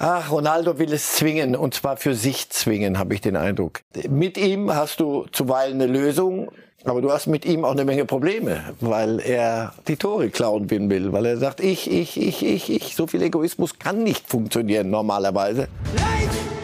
[0.00, 3.80] Ach, Ronaldo will es zwingen und zwar für sich zwingen, habe ich den Eindruck.
[4.08, 6.52] Mit ihm hast du zuweilen eine Lösung,
[6.84, 11.12] aber du hast mit ihm auch eine Menge Probleme, weil er die Tore klauen will,
[11.12, 12.94] weil er sagt, ich, ich, ich, ich, ich.
[12.94, 15.66] So viel Egoismus kann nicht funktionieren normalerweise.
[15.96, 16.57] Leid!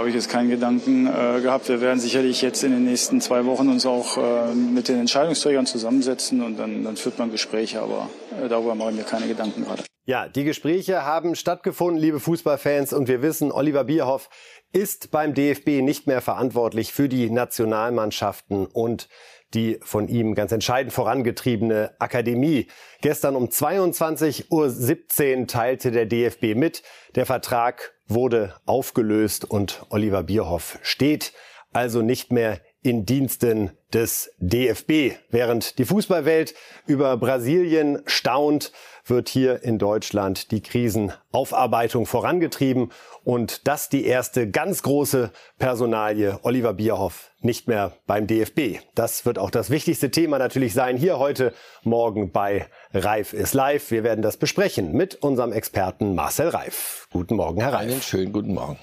[0.00, 1.68] Habe ich jetzt keinen Gedanken äh, gehabt.
[1.68, 5.66] Wir werden sicherlich jetzt in den nächsten zwei Wochen uns auch äh, mit den Entscheidungsträgern
[5.66, 8.08] zusammensetzen und dann, dann führt man Gespräche, aber
[8.42, 9.84] äh, darüber mache ich mir keine Gedanken gerade.
[10.06, 14.30] Ja, die Gespräche haben stattgefunden, liebe Fußballfans, und wir wissen, Oliver Bierhoff
[14.72, 19.06] ist beim DFB nicht mehr verantwortlich für die Nationalmannschaften und
[19.54, 22.68] die von ihm ganz entscheidend vorangetriebene Akademie.
[23.00, 26.82] Gestern um 22.17 Uhr teilte der DFB mit,
[27.14, 31.32] der Vertrag wurde aufgelöst und Oliver Bierhoff steht
[31.72, 35.16] also nicht mehr in Diensten des DFB.
[35.30, 36.54] Während die Fußballwelt
[36.86, 38.72] über Brasilien staunt,
[39.04, 42.92] wird hier in Deutschland die Krisenaufarbeitung vorangetrieben
[43.24, 48.82] und das die erste ganz große Personalie Oliver Bierhoff nicht mehr beim DFB.
[48.94, 53.90] Das wird auch das wichtigste Thema natürlich sein hier heute Morgen bei Reif ist live.
[53.90, 57.08] Wir werden das besprechen mit unserem Experten Marcel Reif.
[57.12, 57.90] Guten Morgen, Herr Reif.
[57.90, 58.78] Einen schönen guten Morgen.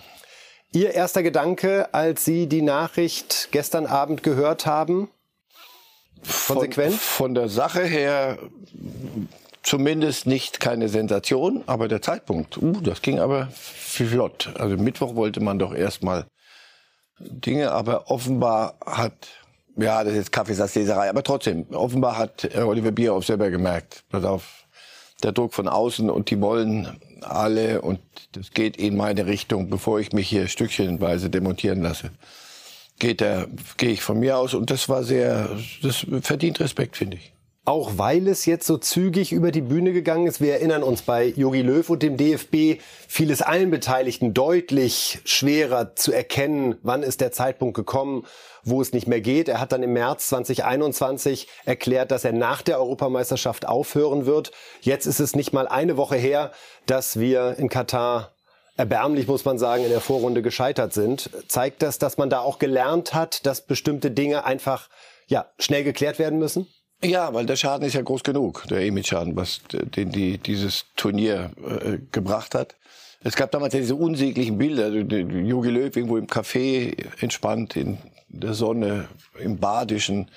[0.73, 5.09] Ihr erster Gedanke, als Sie die Nachricht gestern Abend gehört haben?
[6.47, 6.93] Konsequent?
[6.93, 8.37] Von, von der Sache her
[9.63, 14.53] zumindest nicht keine Sensation, aber der Zeitpunkt, uh, das ging aber flott.
[14.57, 16.25] Also Mittwoch wollte man doch erstmal
[17.19, 19.27] Dinge, aber offenbar hat,
[19.75, 24.66] ja, das ist Kaffeesatzleserei, aber trotzdem, offenbar hat Oliver Bierhoff selber gemerkt, pass auf,
[25.23, 27.99] der Druck von außen und die wollen alle und
[28.33, 32.11] das geht in meine Richtung, bevor ich mich hier stückchenweise demontieren lasse.
[32.99, 35.49] Geht er, gehe ich von mir aus und das war sehr,
[35.81, 37.31] das verdient Respekt, finde ich.
[37.67, 40.39] Auch weil es jetzt so zügig über die Bühne gegangen ist.
[40.39, 45.93] Wir erinnern uns bei Jogi Löw und dem DFB fiel es allen Beteiligten deutlich schwerer
[45.93, 48.25] zu erkennen, wann ist der Zeitpunkt gekommen,
[48.63, 49.49] wo es nicht mehr geht.
[49.49, 54.53] Er hat dann im März 2021 erklärt, dass er nach der Europameisterschaft aufhören wird.
[54.79, 56.53] Jetzt ist es nicht mal eine Woche her,
[56.85, 58.31] dass wir in Katar
[58.77, 61.29] erbärmlich, muss man sagen, in der Vorrunde gescheitert sind.
[61.49, 64.87] Zeigt das, dass man da auch gelernt hat, dass bestimmte Dinge einfach
[65.27, 66.65] ja, schnell geklärt werden müssen?
[67.03, 71.51] Ja, weil der Schaden ist ja groß genug, der Image-Schaden, was den die, dieses Turnier
[71.63, 72.75] äh, gebracht hat.
[73.23, 77.99] Es gab damals ja diese unsäglichen Bilder, Jogi Löw irgendwo im Café entspannt in
[78.29, 79.07] der Sonne,
[79.39, 80.29] im Badischen,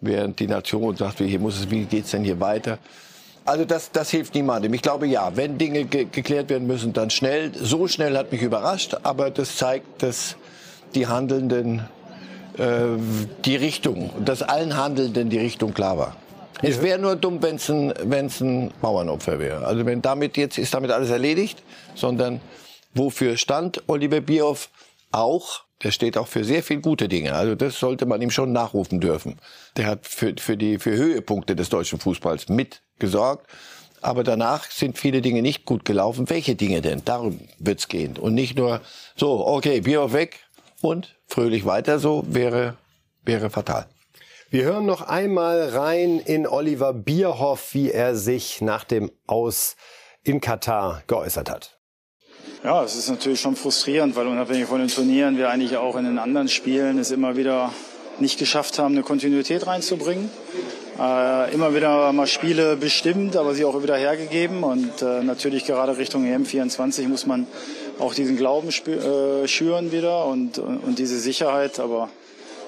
[0.00, 2.78] während die Nation sagt, wie, hier muss es, wie geht's denn hier weiter?
[3.44, 4.74] Also das, das hilft niemandem.
[4.74, 7.52] Ich glaube ja, wenn Dinge ge geklärt werden müssen, dann schnell.
[7.54, 10.36] So schnell hat mich überrascht, aber das zeigt, dass
[10.94, 11.82] die Handelnden äh,
[12.58, 16.16] die Richtung, dass allen Handelnden die Richtung klar war.
[16.60, 19.64] Es wäre nur dumm, wenn es ein, wenn's ein Bauernopfer wäre.
[19.64, 21.62] Also wenn damit jetzt ist damit alles erledigt,
[21.94, 22.40] sondern
[22.94, 24.70] wofür stand Oliver Bierhoff
[25.12, 25.62] auch?
[25.84, 27.34] Der steht auch für sehr viel gute Dinge.
[27.34, 29.38] Also das sollte man ihm schon nachrufen dürfen.
[29.76, 33.46] Der hat für, für die für Höhepunkte des deutschen Fußballs mitgesorgt.
[34.00, 36.28] Aber danach sind viele Dinge nicht gut gelaufen.
[36.28, 37.02] Welche Dinge denn?
[37.04, 38.16] Darum wird's gehen.
[38.16, 38.80] Und nicht nur
[39.14, 40.40] so, okay, Bierhoff weg
[40.80, 42.76] und fröhlich weiter so wäre,
[43.24, 43.86] wäre fatal.
[44.50, 49.76] Wir hören noch einmal rein in Oliver Bierhoff, wie er sich nach dem Aus
[50.24, 51.78] in Katar geäußert hat.
[52.64, 56.04] Ja, es ist natürlich schon frustrierend, weil unabhängig von den Turnieren wir eigentlich auch in
[56.04, 57.72] den anderen Spielen es immer wieder
[58.20, 60.30] nicht geschafft haben, eine Kontinuität reinzubringen.
[60.98, 64.64] Äh, immer wieder mal Spiele bestimmt, aber sie auch wieder hergegeben.
[64.64, 67.46] Und äh, natürlich gerade Richtung EM24 muss man
[67.98, 71.80] auch diesen Glauben äh, schüren wieder und, und, und diese Sicherheit.
[71.80, 72.08] Aber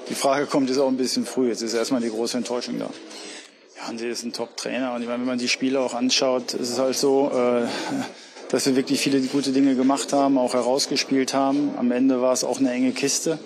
[0.09, 1.49] die Frage kommt, ist auch ein bisschen früh.
[1.49, 2.91] Jetzt ist erstmal die große Enttäuschung da.
[3.77, 6.71] Ja, Hansi ist ein Top-Trainer und ich meine, wenn man die Spiele auch anschaut, ist
[6.71, 7.67] es halt so, äh,
[8.51, 11.71] dass wir wirklich viele gute Dinge gemacht haben, auch herausgespielt haben.
[11.77, 13.39] Am Ende war es auch eine enge Kiste.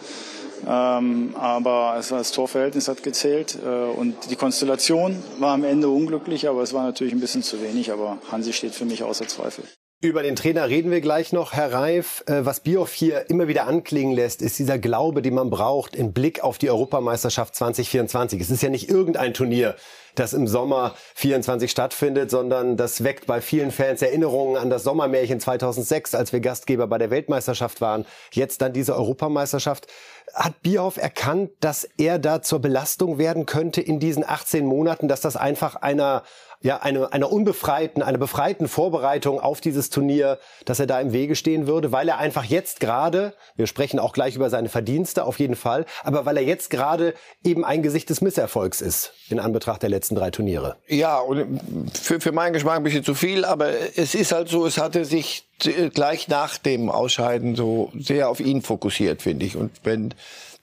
[0.67, 5.91] Ähm, aber es war das Torverhältnis hat gezählt äh, und die Konstellation war am Ende
[5.91, 7.93] unglücklich, aber es war natürlich ein bisschen zu wenig.
[7.93, 9.65] Aber Hansi steht für mich außer Zweifel.
[10.05, 12.25] Über den Trainer reden wir gleich noch, Herr Reif.
[12.27, 16.13] Äh, was Bioff hier immer wieder anklingen lässt, ist dieser Glaube, den man braucht im
[16.13, 18.39] Blick auf die Europameisterschaft 2024.
[18.39, 19.77] Es ist ja nicht irgendein Turnier,
[20.15, 25.41] das im Sommer 24 stattfindet, sondern das weckt bei vielen Fans Erinnerungen an das Sommermärchen
[25.41, 28.05] 2006, als wir Gastgeber bei der Weltmeisterschaft waren.
[28.31, 29.87] Jetzt dann diese Europameisterschaft.
[30.35, 35.23] Hat Bierhoff erkannt, dass er da zur Belastung werden könnte in diesen 18 Monaten, dass
[35.23, 36.25] das einfach einer
[36.65, 41.37] ja, eine, einer unbefreiten, einer befreiten Vorbereitung auf dieses Turnier, dass er da im Wege
[41.37, 45.39] stehen würde, weil er einfach jetzt gerade, wir sprechen auch gleich über seine Verdienste auf
[45.39, 47.13] jeden Fall, aber weil er jetzt gerade
[47.45, 50.77] eben ein Gesicht des Misserfolgs ist in Anbetracht der letzten drei Turniere.
[50.89, 51.61] Ja, und
[51.93, 55.05] für, für meinen Geschmack ein bisschen zu viel, aber es ist halt so, es hatte
[55.05, 55.47] sich
[55.93, 59.57] gleich nach dem Ausscheiden so sehr auf ihn fokussiert, finde ich.
[59.57, 60.15] Und wenn,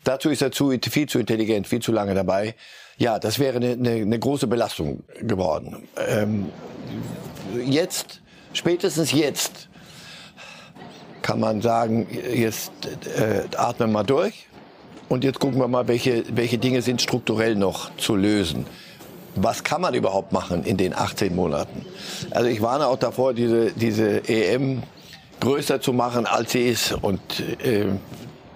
[0.04, 2.56] dazu ist er zu, viel zu intelligent, viel zu lange dabei.
[2.98, 5.88] Ja, das wäre eine, eine, eine große Belastung geworden.
[6.08, 6.50] Ähm,
[7.66, 8.22] jetzt,
[8.54, 9.70] spätestens jetzt,
[11.22, 12.72] kann man sagen, jetzt
[13.18, 14.48] äh, atmen wir mal durch
[15.10, 18.66] und jetzt gucken wir mal, welche, welche Dinge sind strukturell noch zu lösen.
[19.36, 21.86] Was kann man überhaupt machen in den 18 Monaten?
[22.32, 24.84] Also ich warne auch davor, diese, diese EM
[25.40, 27.22] größer zu machen, als sie ist und
[27.64, 27.86] äh,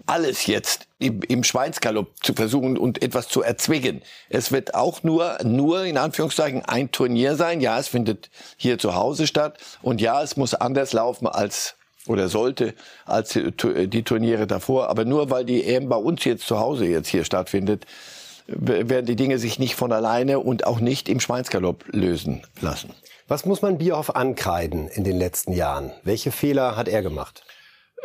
[0.08, 4.02] alles jetzt im, im Schweinsgalopp zu versuchen und etwas zu erzwingen.
[4.30, 7.62] Es wird auch nur, nur in Anführungszeichen ein Turnier sein.
[7.62, 9.58] Ja, es findet hier zu Hause statt.
[9.82, 11.76] Und ja, es muss anders laufen als
[12.08, 12.76] oder sollte
[13.06, 14.90] als die Turniere davor.
[14.90, 17.86] Aber nur weil die EM bei uns jetzt zu Hause jetzt hier stattfindet,
[18.48, 22.92] werden die Dinge sich nicht von alleine und auch nicht im Schweinsgalopp lösen lassen.
[23.28, 25.92] Was muss man Bierhoff ankreiden in den letzten Jahren?
[26.04, 27.44] Welche Fehler hat er gemacht?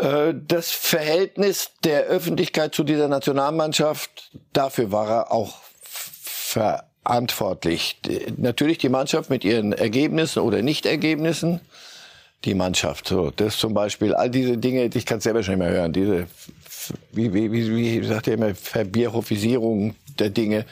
[0.00, 8.00] Äh, das Verhältnis der Öffentlichkeit zu dieser Nationalmannschaft, dafür war er auch verantwortlich.
[8.36, 11.60] Natürlich die Mannschaft mit ihren Ergebnissen oder Nichtergebnissen.
[12.46, 15.68] Die Mannschaft, so, das zum Beispiel, all diese Dinge, ich kann es selber schon immer
[15.68, 16.26] hören, diese,
[17.12, 20.64] wie, wie, wie, wie sagt er immer, Verbierhofisierung der Dinge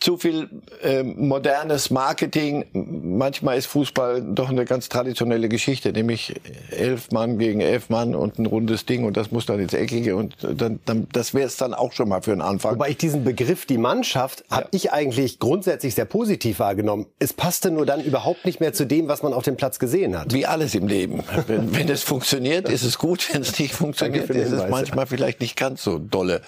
[0.00, 0.48] zu viel
[0.82, 2.64] äh, modernes Marketing.
[2.72, 6.34] Manchmal ist Fußball doch eine ganz traditionelle Geschichte, nämlich
[6.70, 10.16] elf Mann gegen elf Mann und ein rundes Ding und das muss dann ins Eckige
[10.16, 12.76] und dann, dann das wäre es dann auch schon mal für einen Anfang.
[12.76, 14.56] Wobei ich diesen Begriff, die Mannschaft, ja.
[14.56, 17.06] habe ich eigentlich grundsätzlich sehr positiv wahrgenommen.
[17.18, 20.18] Es passte nur dann überhaupt nicht mehr zu dem, was man auf dem Platz gesehen
[20.18, 20.32] hat.
[20.32, 21.22] Wie alles im Leben.
[21.46, 23.28] wenn, wenn es funktioniert, ist es gut.
[23.32, 26.40] Wenn es nicht funktioniert, ist es manchmal vielleicht nicht ganz so dolle.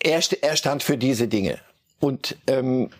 [0.00, 1.58] Er, er stand für diese Dinge
[2.00, 2.90] und ähm,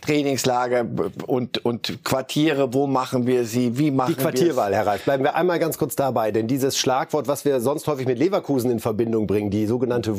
[0.00, 0.86] Trainingslager
[1.26, 5.22] und, und Quartiere, wo machen wir sie, wie machen wir Die Quartierwahl, Herr Reif, bleiben
[5.22, 8.80] wir einmal ganz kurz dabei, denn dieses Schlagwort, was wir sonst häufig mit Leverkusen in
[8.80, 10.18] Verbindung bringen, die sogenannte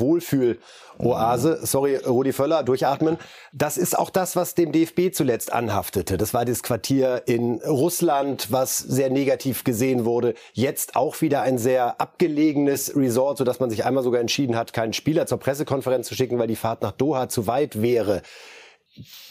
[1.00, 3.18] Wohlfühl-Oase, sorry, Rudi Völler, durchatmen,
[3.54, 6.18] das ist auch das, was dem DFB zuletzt anhaftete.
[6.18, 10.34] Das war das Quartier in Russland, was sehr negativ gesehen wurde.
[10.54, 14.94] Jetzt auch wieder ein sehr abgelegenes Resort, sodass man sich einmal sogar entschieden hat, keinen
[14.94, 18.22] Spieler zur Pressekonferenz zu schicken, weil die Fahrt nach Doha zu weit wäre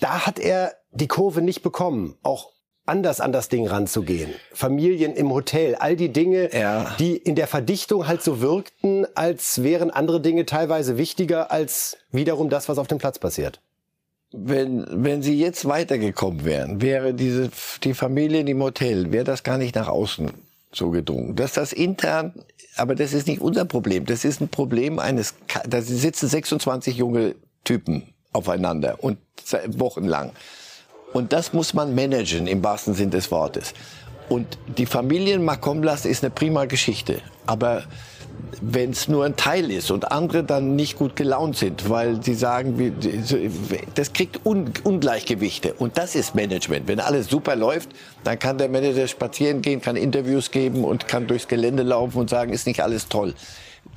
[0.01, 2.17] da hat er die Kurve nicht bekommen.
[2.23, 2.53] Auch
[2.87, 4.31] anders an das Ding ranzugehen.
[4.53, 6.95] Familien im Hotel, all die Dinge, ja.
[6.99, 12.49] die in der Verdichtung halt so wirkten, als wären andere Dinge teilweise wichtiger als wiederum
[12.49, 13.61] das, was auf dem Platz passiert.
[14.33, 17.51] Wenn, wenn sie jetzt weitergekommen wären, wäre diese,
[17.85, 20.31] die Familie im Hotel, wäre das gar nicht nach außen
[20.73, 21.37] so gedrungen.
[21.37, 22.35] Dass das intern,
[22.77, 24.05] aber das ist nicht unser Problem.
[24.05, 25.35] Das ist ein Problem eines,
[25.67, 27.35] da sitzen 26 junge
[27.65, 28.03] Typen
[28.33, 29.19] aufeinander und
[29.69, 30.33] wochenlang.
[31.13, 33.75] Und das muss man managen im wahrsten Sinn des Wortes.
[34.29, 37.21] Und die Familien Makomlas ist eine prima Geschichte.
[37.47, 37.85] Aber
[38.61, 42.35] wenn es nur ein Teil ist und andere dann nicht gut gelaunt sind, weil sie
[42.35, 42.95] sagen,
[43.95, 45.75] das kriegt Ungleichgewichte.
[45.75, 46.89] Und das ist Management.
[46.89, 47.91] Wenn alles super läuft,
[48.25, 52.31] dann kann der Manager spazieren gehen, kann Interviews geben und kann durchs Gelände laufen und
[52.31, 53.35] sagen, ist nicht alles toll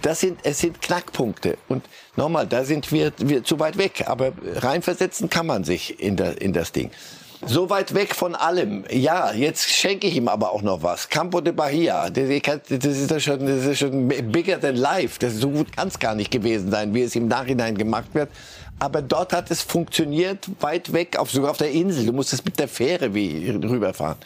[0.02, 1.58] das sind, es sind Knackpunkte.
[1.68, 1.86] Und
[2.16, 4.06] nochmal, da sind wir, wir zu weit weg.
[4.08, 6.92] Aber reinversetzen kann man sich in, der, in das Ding.
[7.46, 8.84] So weit weg von allem.
[8.92, 11.08] Ja, jetzt schenke ich ihm aber auch noch was.
[11.08, 12.10] Campo de Bahia.
[12.10, 15.18] Das ist ja schon, das ist schon bigger than life.
[15.20, 18.14] Das ist so gut kann es gar nicht gewesen sein, wie es im Nachhinein gemacht
[18.14, 18.30] wird.
[18.80, 22.06] Aber dort hat es funktioniert, weit weg, auf, sogar auf der Insel.
[22.06, 24.18] Du musstest mit der Fähre wie rüberfahren.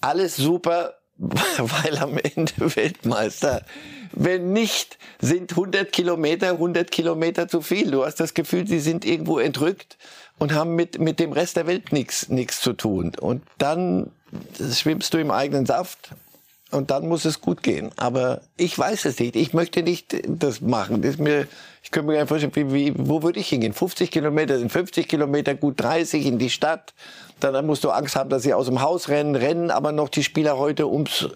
[0.00, 3.62] Alles super, weil am Ende Weltmeister.
[4.12, 7.90] Wenn nicht, sind 100 Kilometer, 100 Kilometer zu viel.
[7.90, 9.96] Du hast das Gefühl, sie sind irgendwo entrückt
[10.38, 13.12] und haben mit, mit dem Rest der Welt nichts, nichts zu tun.
[13.18, 14.10] Und dann
[14.72, 16.10] schwimmst du im eigenen Saft
[16.70, 17.90] und dann muss es gut gehen.
[17.96, 19.36] Aber ich weiß es nicht.
[19.36, 21.00] Ich möchte nicht das machen.
[21.00, 21.46] Das ist mir,
[21.82, 23.72] ich könnte mir einfach vorstellen, wie, wo würde ich hingehen?
[23.72, 26.92] 50 Kilometer sind 50 Kilometer, gut 30 in die Stadt.
[27.40, 30.24] Dann musst du Angst haben, dass sie aus dem Haus rennen, rennen aber noch die
[30.24, 31.28] Spieler heute ums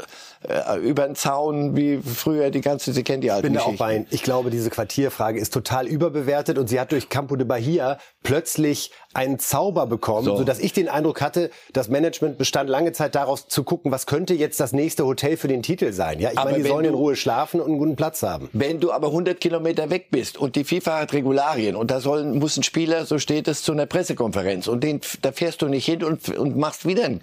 [0.49, 3.67] äh, über den Zaun wie früher die ganze, Sie kennen die alten Ich bin da
[3.67, 4.07] auch bei Ihnen.
[4.11, 8.91] Ich glaube, diese Quartierfrage ist total überbewertet und sie hat durch Campo de Bahia plötzlich
[9.13, 10.37] einen Zauber bekommen, so.
[10.37, 14.35] sodass ich den Eindruck hatte, das Management bestand lange Zeit daraus zu gucken, was könnte
[14.35, 16.21] jetzt das nächste Hotel für den Titel sein.
[16.21, 18.49] Ja, ich aber meine, die sollen du, in Ruhe schlafen und einen guten Platz haben.
[18.53, 22.39] Wenn du aber 100 Kilometer weg bist und die FIFA hat Regularien und da sollen,
[22.39, 25.85] muss ein Spieler, so steht es, zu einer Pressekonferenz und den, da fährst du nicht
[25.85, 27.21] hin und, und machst wieder ein,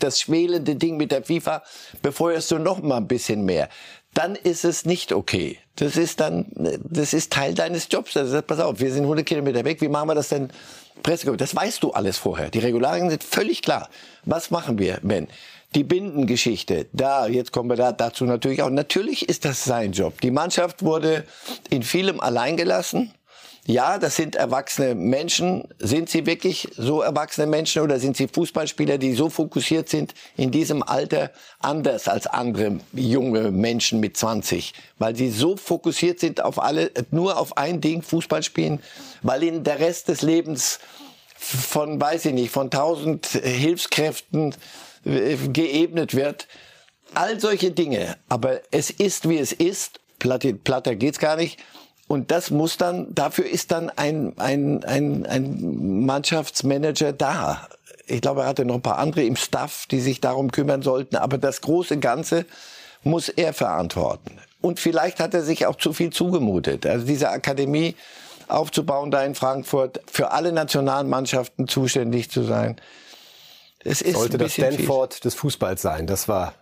[0.00, 1.62] das schwelende Ding mit der FIFA,
[2.10, 3.68] befeuerst du noch mal ein bisschen mehr
[4.14, 5.58] dann ist es nicht okay.
[5.76, 6.46] Das ist dann,
[6.84, 8.16] das ist Teil deines Jobs.
[8.16, 9.80] Also, pass auf, wir sind 100 Kilometer weg.
[9.80, 10.50] Wie machen wir das denn?
[11.02, 11.52] Pressekonferenz.
[11.52, 12.50] Das weißt du alles vorher.
[12.50, 13.88] Die Regularien sind völlig klar.
[14.24, 15.28] Was machen wir, wenn?
[15.74, 18.70] Die Bindengeschichte, da, jetzt kommen wir da, dazu natürlich auch.
[18.70, 20.20] Natürlich ist das sein Job.
[20.20, 21.24] Die Mannschaft wurde
[21.70, 23.12] in vielem alleingelassen.
[23.66, 25.68] Ja, das sind erwachsene Menschen.
[25.78, 30.50] Sind sie wirklich so erwachsene Menschen oder sind sie Fußballspieler, die so fokussiert sind in
[30.50, 34.72] diesem Alter anders als andere junge Menschen mit 20?
[34.98, 38.80] Weil sie so fokussiert sind auf alle, nur auf ein Ding, Fußball spielen,
[39.22, 40.80] weil ihnen der Rest des Lebens
[41.36, 44.54] von, weiß ich nicht, von tausend Hilfskräften
[45.04, 46.48] äh, geebnet wird.
[47.14, 48.16] All solche Dinge.
[48.28, 50.00] Aber es ist, wie es ist.
[50.18, 51.58] Platter geht's gar nicht.
[52.10, 57.68] Und das muss dann, dafür ist dann ein, ein, ein, ein Mannschaftsmanager da.
[58.08, 61.14] Ich glaube, er hatte noch ein paar andere im Staff, die sich darum kümmern sollten.
[61.14, 62.46] Aber das große Ganze
[63.04, 64.40] muss er verantworten.
[64.60, 66.84] Und vielleicht hat er sich auch zu viel zugemutet.
[66.84, 67.94] Also diese Akademie
[68.48, 72.74] aufzubauen da in Frankfurt, für alle nationalen Mannschaften zuständig zu sein.
[73.84, 75.20] Es ist Sollte das Stanford viel.
[75.20, 76.08] des Fußballs sein.
[76.08, 76.54] Das war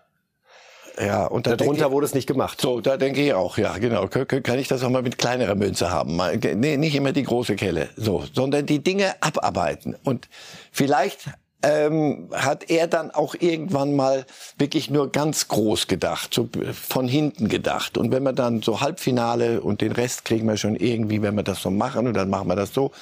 [1.01, 2.61] ja, und da darunter ich, wurde es nicht gemacht.
[2.61, 4.09] So, da denke ich auch, ja, genau.
[4.09, 6.17] Kann ich das auch mal mit kleinerer Münze haben?
[6.17, 9.97] Nee, nicht immer die große Kelle, so, sondern die Dinge abarbeiten.
[10.05, 10.29] Und
[10.73, 11.27] vielleicht
[11.63, 14.25] ähm, hat er dann auch irgendwann mal
[14.59, 17.99] wirklich nur ganz groß gedacht, so von hinten gedacht.
[17.99, 21.43] Und wenn wir dann so Halbfinale und den Rest kriegen wir schon irgendwie, wenn wir
[21.43, 22.93] das so machen und dann machen wir das so.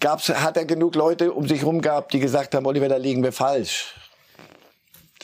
[0.00, 3.22] Gab's, hat er genug Leute um sich herum gehabt, die gesagt haben, Oliver, da liegen
[3.22, 3.94] wir falsch.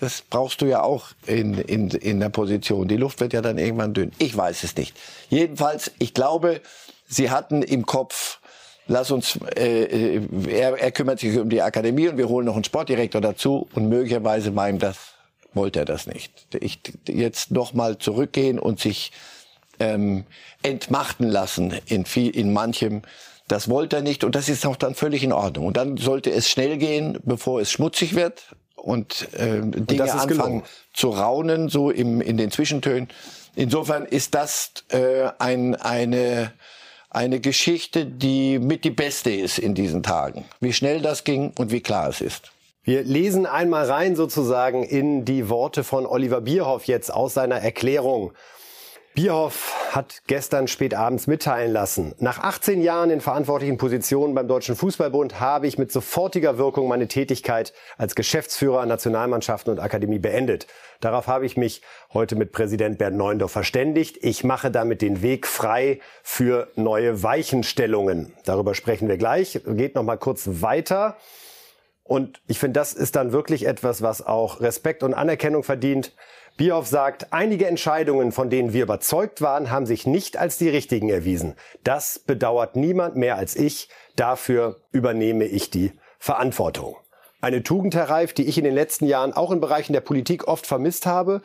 [0.00, 2.86] Das brauchst du ja auch in, in, in der Position.
[2.86, 4.12] Die Luft wird ja dann irgendwann dünn.
[4.18, 4.96] Ich weiß es nicht.
[5.28, 6.60] Jedenfalls, ich glaube,
[7.08, 8.38] sie hatten im Kopf,
[8.86, 12.54] lass uns, äh, äh, er, er kümmert sich um die Akademie und wir holen noch
[12.54, 14.98] einen Sportdirektor dazu und möglicherweise war ihm das,
[15.52, 16.46] wollte er das nicht.
[16.60, 16.78] Ich,
[17.08, 19.10] jetzt nochmal zurückgehen und sich
[19.80, 20.26] ähm,
[20.62, 23.02] entmachten lassen in, viel, in manchem,
[23.48, 25.66] das wollte er nicht und das ist auch dann völlig in Ordnung.
[25.66, 28.44] Und dann sollte es schnell gehen, bevor es schmutzig wird
[28.82, 30.62] und äh, Dinge und anfangen gelungen.
[30.94, 33.08] zu raunen, so im, in den Zwischentönen.
[33.54, 36.52] Insofern ist das äh, ein, eine,
[37.10, 40.44] eine Geschichte, die mit die beste ist in diesen Tagen.
[40.60, 42.52] Wie schnell das ging und wie klar es ist.
[42.84, 48.32] Wir lesen einmal rein sozusagen in die Worte von Oliver Bierhoff jetzt aus seiner Erklärung.
[49.18, 54.76] Bierhoff hat gestern spät abends mitteilen lassen, nach 18 Jahren in verantwortlichen Positionen beim Deutschen
[54.76, 60.68] Fußballbund habe ich mit sofortiger Wirkung meine Tätigkeit als Geschäftsführer Nationalmannschaften und Akademie beendet.
[61.00, 61.82] Darauf habe ich mich
[62.14, 64.18] heute mit Präsident Bernd Neuendorf verständigt.
[64.20, 68.32] Ich mache damit den Weg frei für neue Weichenstellungen.
[68.44, 69.60] Darüber sprechen wir gleich.
[69.66, 71.16] Geht noch mal kurz weiter.
[72.04, 76.12] Und ich finde, das ist dann wirklich etwas, was auch Respekt und Anerkennung verdient.
[76.58, 81.08] Bierhoff sagt, einige Entscheidungen, von denen wir überzeugt waren, haben sich nicht als die richtigen
[81.08, 81.54] erwiesen.
[81.84, 83.88] Das bedauert niemand mehr als ich.
[84.16, 86.96] Dafür übernehme ich die Verantwortung.
[87.40, 90.48] Eine Tugend, Herr Reif, die ich in den letzten Jahren auch in Bereichen der Politik
[90.48, 91.42] oft vermisst habe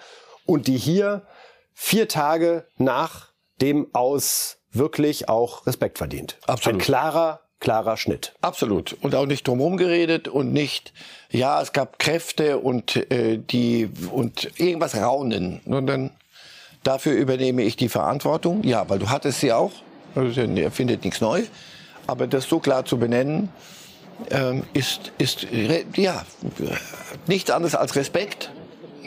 [0.48, 1.28] und die hier
[1.74, 6.40] vier Tage nach dem Aus wirklich auch Respekt verdient.
[6.48, 6.80] Absolut.
[6.80, 8.34] Ein klarer klarer Schnitt.
[8.42, 8.96] Absolut.
[9.02, 10.94] Und auch nicht drumherum geredet und nicht,
[11.32, 15.62] ja, es gab Kräfte und äh, die und irgendwas raunen.
[15.66, 16.12] Und dann
[16.84, 18.64] dafür übernehme ich die Verantwortung.
[18.64, 19.72] Ja, weil du hattest sie auch.
[20.14, 21.44] Also, er findet nichts neu.
[22.06, 23.48] Aber das so klar zu benennen,
[24.30, 25.48] ähm, ist, ist
[25.96, 26.26] ja
[27.28, 28.52] nichts anderes als Respekt.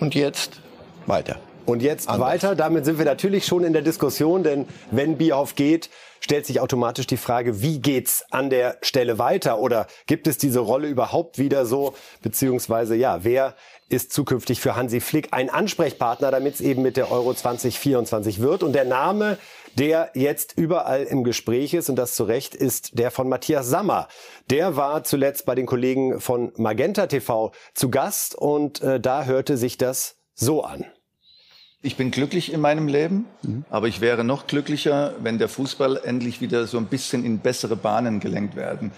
[0.00, 0.60] Und jetzt
[1.06, 1.36] weiter.
[1.66, 2.28] Und jetzt Anders.
[2.28, 2.54] weiter.
[2.54, 7.08] Damit sind wir natürlich schon in der Diskussion, denn wenn Bierhoff geht, stellt sich automatisch
[7.08, 9.58] die Frage, wie geht's an der Stelle weiter?
[9.58, 11.94] Oder gibt es diese Rolle überhaupt wieder so?
[12.22, 13.54] Beziehungsweise, ja, wer
[13.88, 18.62] ist zukünftig für Hansi Flick ein Ansprechpartner, damit es eben mit der Euro 2024 wird?
[18.62, 19.36] Und der Name,
[19.76, 24.06] der jetzt überall im Gespräch ist, und das zu Recht, ist der von Matthias Sammer.
[24.50, 29.56] Der war zuletzt bei den Kollegen von Magenta TV zu Gast und äh, da hörte
[29.56, 30.84] sich das so an.
[31.86, 33.64] Ich bin glücklich in meinem Leben, mhm.
[33.70, 37.76] aber ich wäre noch glücklicher, wenn der Fußball endlich wieder so ein bisschen in bessere
[37.76, 38.90] Bahnen gelenkt werden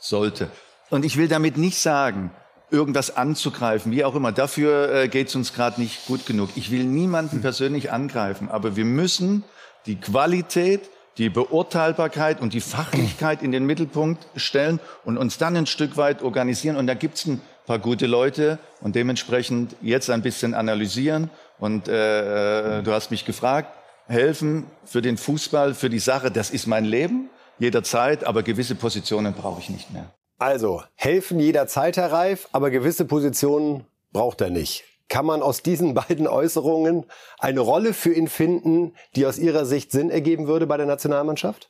[0.00, 0.48] sollte.
[0.90, 2.32] Und ich will damit nicht sagen,
[2.72, 4.32] irgendwas anzugreifen, wie auch immer.
[4.32, 6.48] Dafür äh, geht es uns gerade nicht gut genug.
[6.56, 9.44] Ich will niemanden persönlich angreifen, aber wir müssen
[9.86, 15.66] die Qualität, die Beurteilbarkeit und die Fachlichkeit in den Mittelpunkt stellen und uns dann ein
[15.66, 16.74] Stück weit organisieren.
[16.74, 21.30] Und da gibt's ein paar gute Leute und dementsprechend jetzt ein bisschen analysieren.
[21.58, 23.68] Und äh, du hast mich gefragt,
[24.06, 29.32] helfen für den Fußball, für die Sache, das ist mein Leben jederzeit, aber gewisse Positionen
[29.32, 30.12] brauche ich nicht mehr.
[30.38, 34.84] Also, helfen jederzeit, Herr Reif, aber gewisse Positionen braucht er nicht.
[35.08, 37.04] Kann man aus diesen beiden Äußerungen
[37.38, 41.68] eine Rolle für ihn finden, die aus Ihrer Sicht Sinn ergeben würde bei der Nationalmannschaft?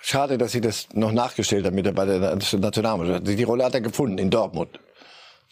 [0.00, 3.26] Schade, dass Sie das noch nachgestellt haben mit der, bei der Nationalmannschaft.
[3.26, 4.80] Die Rolle hat er gefunden in Dortmund.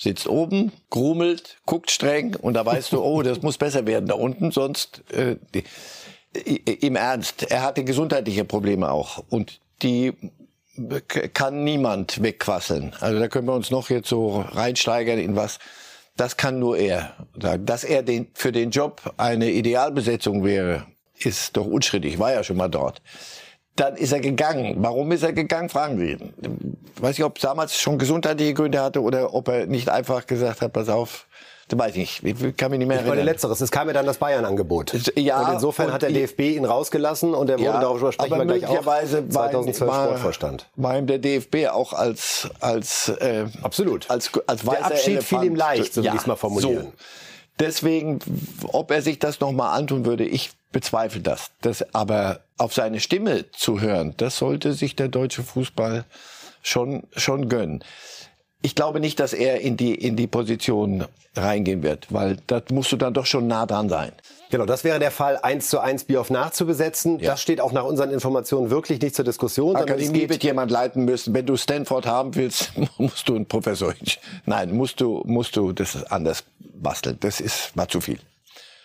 [0.02, 4.14] Sitzt oben, grummelt, guckt streng und da weißt du, oh, das muss besser werden da
[4.14, 5.36] unten, sonst äh,
[6.32, 10.14] im Ernst, er hatte gesundheitliche Probleme auch und die
[11.34, 12.94] kann niemand wegquasseln.
[13.00, 15.58] Also da können wir uns noch jetzt so reinsteigern in was.
[16.16, 17.14] Das kann nur er.
[17.34, 20.86] Dass er den, für den Job eine Idealbesetzung wäre,
[21.18, 22.18] ist doch unstrittig.
[22.18, 23.02] War ja schon mal dort.
[23.80, 24.74] Dann ist er gegangen.
[24.80, 26.18] Warum ist er gegangen, fragen Sie.
[26.96, 30.60] Ich weiß nicht, ob damals schon gesundheitliche Gründe hatte oder ob er nicht einfach gesagt
[30.60, 31.26] hat, pass auf,
[31.68, 32.42] das weiß ich nicht.
[32.42, 33.20] Ich kann mich nicht mehr ich erinnern.
[33.20, 33.62] Ich letzteres.
[33.62, 34.92] Es kam ja dann das Bayern-Angebot.
[35.16, 35.46] Ja.
[35.46, 38.44] Und insofern und hat der DFB ihn rausgelassen und er wurde ja, darüber sprechen wir
[38.44, 38.82] gleich auch.
[38.82, 40.66] 2012 war, Sportvorstand.
[40.76, 45.42] War ihm der DFB auch als als äh, absolut als als weißer Der Abschied Elefant.
[45.42, 46.84] fiel ihm leicht, so ja, will ich es mal formulieren.
[46.84, 46.92] So.
[47.60, 48.18] Deswegen,
[48.72, 51.50] ob er sich das nochmal antun würde, ich bezweifle das.
[51.60, 51.94] das.
[51.94, 56.04] Aber auf seine Stimme zu hören, das sollte sich der deutsche Fußball
[56.62, 57.84] schon schon gönnen
[58.62, 62.92] ich glaube nicht, dass er in die, in die Position reingehen wird, weil da musst
[62.92, 64.12] du dann doch schon nah dran sein.
[64.50, 67.20] Genau, das wäre der Fall, eins zu eins Bioff nachzubesetzen.
[67.20, 67.30] Ja.
[67.30, 69.76] Das steht auch nach unseren Informationen wirklich nicht zur Diskussion.
[69.76, 71.32] Akademie wird jemand leiten müssen.
[71.32, 73.94] Wenn du Stanford haben willst, musst du einen Professor.
[74.46, 77.16] Nein, musst du, musst du das anders basteln.
[77.20, 78.18] Das ist, war zu viel.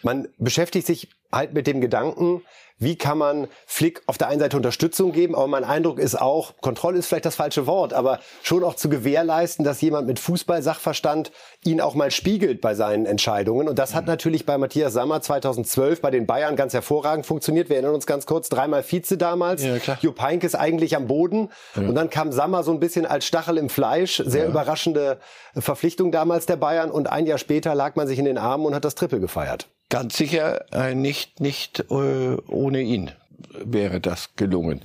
[0.04, 2.44] Man beschäftigt sich halt mit dem Gedanken,
[2.78, 6.54] wie kann man Flick auf der einen Seite Unterstützung geben, aber mein Eindruck ist auch,
[6.60, 11.32] Kontrolle ist vielleicht das falsche Wort, aber schon auch zu gewährleisten, dass jemand mit Fußball-Sachverstand
[11.64, 13.70] ihn auch mal spiegelt bei seinen Entscheidungen.
[13.70, 14.10] Und das hat mhm.
[14.10, 17.70] natürlich bei Matthias Sammer 2012 bei den Bayern ganz hervorragend funktioniert.
[17.70, 19.64] Wir erinnern uns ganz kurz, dreimal Vize damals.
[19.64, 19.98] Ja, klar.
[20.02, 21.50] Jupp Heynckes eigentlich am Boden.
[21.76, 21.84] Ja.
[21.84, 24.22] Und dann kam Sammer so ein bisschen als Stachel im Fleisch.
[24.26, 24.50] Sehr ja.
[24.50, 25.20] überraschende
[25.56, 26.92] Verpflichtung damals der Bayern.
[26.92, 29.70] Und ein Jahr später lag man sich in den Armen und hat das Triple gefeiert.
[29.90, 33.12] Ganz sicher äh, nicht, nicht äh, ohne ihn
[33.50, 34.82] wäre das gelungen.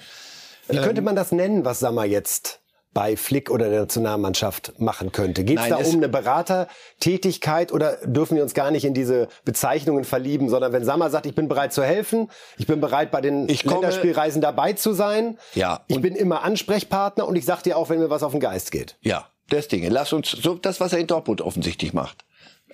[0.69, 2.61] Wie könnte ähm, man das nennen, was Sammer jetzt
[2.93, 5.45] bei Flick oder der Nationalmannschaft machen könnte?
[5.45, 10.05] Geht es da um eine Beratertätigkeit oder dürfen wir uns gar nicht in diese Bezeichnungen
[10.05, 12.29] verlieben, sondern wenn Sammer sagt, ich bin bereit zu helfen,
[12.59, 17.27] ich bin bereit bei den ich Länderspielreisen dabei zu sein, ja, ich bin immer Ansprechpartner
[17.27, 18.97] und ich sag dir auch, wenn mir was auf den Geist geht.
[19.01, 19.89] Ja, das Ding.
[19.89, 22.25] Lass uns so das, was er in Dortmund offensichtlich macht.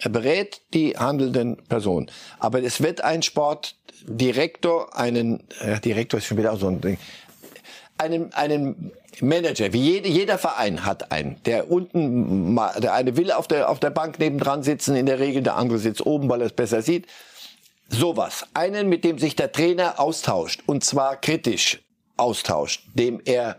[0.00, 2.10] Er berät die handelnden Personen.
[2.38, 6.98] Aber es wird ein Sportdirektor, einen, äh, Direktor ist schon wieder auch so ein Ding,
[7.98, 13.48] einen, einen Manager, wie jede, jeder Verein hat einen, der unten, der eine will auf
[13.48, 16.48] der, auf der Bank nebendran sitzen, in der Regel der andere sitzt oben, weil er
[16.48, 17.06] es besser sieht.
[17.88, 18.46] Sowas.
[18.52, 21.80] Einen, mit dem sich der Trainer austauscht, und zwar kritisch
[22.16, 23.56] austauscht, dem er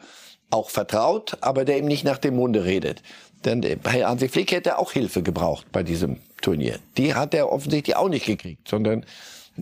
[0.49, 3.01] auch vertraut, aber der ihm nicht nach dem Munde redet.
[3.45, 6.79] Denn bei Hansi Flick hätte auch Hilfe gebraucht bei diesem Turnier.
[6.97, 9.05] Die hat er offensichtlich auch nicht gekriegt, sondern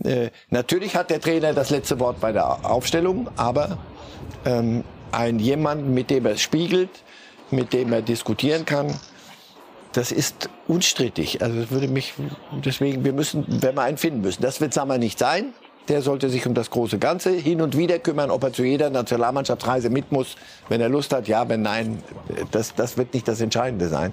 [0.04, 3.78] äh, natürlich hat der Trainer das letzte Wort bei der Aufstellung, aber
[4.44, 6.90] ähm, ein jemand, mit dem er spiegelt,
[7.50, 8.94] mit dem er diskutieren kann,
[9.92, 11.42] das ist unstrittig.
[11.42, 12.12] Also das würde mich
[12.64, 15.54] deswegen, wir müssen, wenn wir einen finden müssen, das wird Sammer nicht sein.
[15.88, 18.90] Der sollte sich um das große Ganze hin und wieder kümmern, ob er zu jeder
[18.90, 20.34] Nationalmannschaftsreise mit muss,
[20.68, 21.28] wenn er Lust hat.
[21.28, 22.02] Ja, wenn nein,
[22.50, 24.12] das, das wird nicht das Entscheidende sein.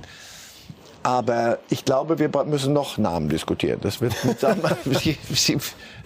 [1.04, 3.80] Aber ich glaube, wir müssen noch Namen diskutieren.
[3.82, 4.78] Das wird mit Sammer,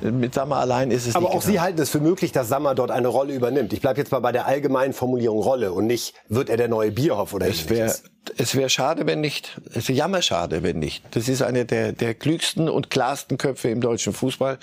[0.02, 1.52] mit Sammer allein ist es Aber nicht auch getan.
[1.52, 3.74] Sie halten es für möglich, dass Sammer dort eine Rolle übernimmt.
[3.74, 6.92] Ich bleibe jetzt mal bei der allgemeinen Formulierung Rolle und nicht, wird er der neue
[6.92, 7.94] Bierhoff oder es wäre
[8.38, 9.60] es wäre schade, wenn nicht.
[9.74, 11.04] Es wäre jammerschade, wenn nicht.
[11.12, 14.58] Das ist einer der, der klügsten und klarsten Köpfe im deutschen Fußball.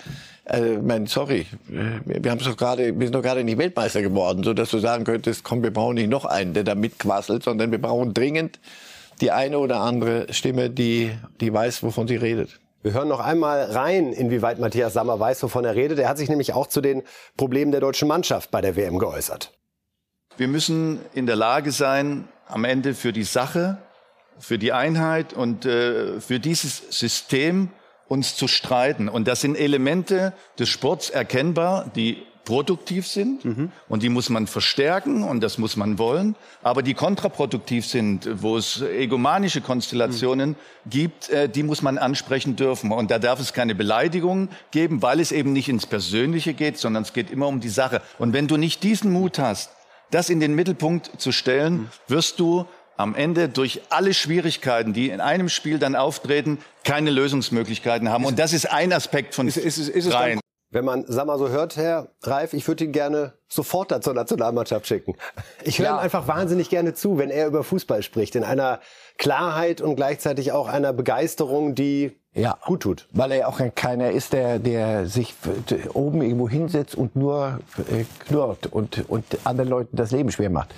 [0.45, 4.45] Äh, mein, sorry, wir haben es doch gerade, wir sind doch gerade nicht Weltmeister geworden,
[4.45, 7.71] so dass du sagen könntest, komm, wir brauchen nicht noch einen, der da mitquasselt, sondern
[7.71, 8.59] wir brauchen dringend
[9.21, 12.61] die eine oder andere Stimme, die, die weiß, wovon sie redet.
[12.83, 15.99] Wir hören noch einmal rein, inwieweit Matthias Sammer weiß, wovon er redet.
[15.99, 17.03] Er hat sich nämlich auch zu den
[17.37, 19.53] Problemen der deutschen Mannschaft bei der WM geäußert.
[20.37, 23.79] Wir müssen in der Lage sein, am Ende für die Sache,
[24.39, 27.71] für die Einheit und äh, für dieses System
[28.09, 29.09] uns zu streiten.
[29.09, 33.73] Und das sind Elemente des Sports erkennbar, die produktiv sind mhm.
[33.89, 38.57] und die muss man verstärken und das muss man wollen, aber die kontraproduktiv sind, wo
[38.57, 40.91] es egomanische Konstellationen mhm.
[40.91, 45.21] gibt, äh, die muss man ansprechen dürfen und da darf es keine Beleidigung geben, weil
[45.21, 48.03] es eben nicht ins Persönliche geht, sondern es geht immer um die Sache.
[48.19, 49.71] Und wenn du nicht diesen Mut hast,
[50.11, 51.89] das in den Mittelpunkt zu stellen, mhm.
[52.09, 58.09] wirst du am Ende durch alle Schwierigkeiten, die in einem Spiel dann auftreten, keine Lösungsmöglichkeiten
[58.09, 58.25] haben.
[58.25, 60.39] Und das ist ein Aspekt von ist, ist, ist, ist dreien.
[60.75, 64.13] Wenn man, sag mal so hört, Herr Reif, ich würde ihn gerne sofort da zur
[64.13, 65.15] Nationalmannschaft schicken.
[65.63, 65.95] Ich höre ja.
[65.95, 68.81] ihm einfach wahnsinnig gerne zu, wenn er über Fußball spricht, in einer
[69.17, 73.07] Klarheit und gleichzeitig auch einer Begeisterung, die ja, gut tut.
[73.13, 75.37] Weil er auch keiner ist, der, der sich
[75.93, 77.61] oben irgendwo hinsetzt und nur
[77.93, 80.75] äh, knurrt und, und anderen Leuten das Leben schwer macht.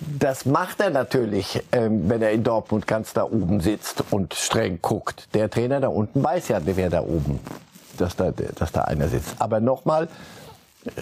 [0.00, 4.78] Das macht er natürlich, ähm, wenn er in Dortmund ganz da oben sitzt und streng
[4.80, 5.28] guckt.
[5.34, 7.40] Der Trainer da unten weiß ja, wer da oben
[8.00, 9.36] dass da, dass da einer sitzt.
[9.38, 10.08] Aber nochmal,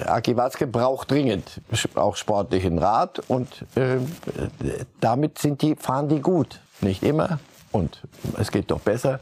[0.06, 1.61] Aki Watzke braucht dringend
[1.94, 3.98] auch sportlichen Rat und äh,
[5.00, 6.61] damit sind die, fahren die gut.
[6.80, 7.38] Nicht immer
[7.72, 8.02] und
[8.38, 9.20] es geht doch besser.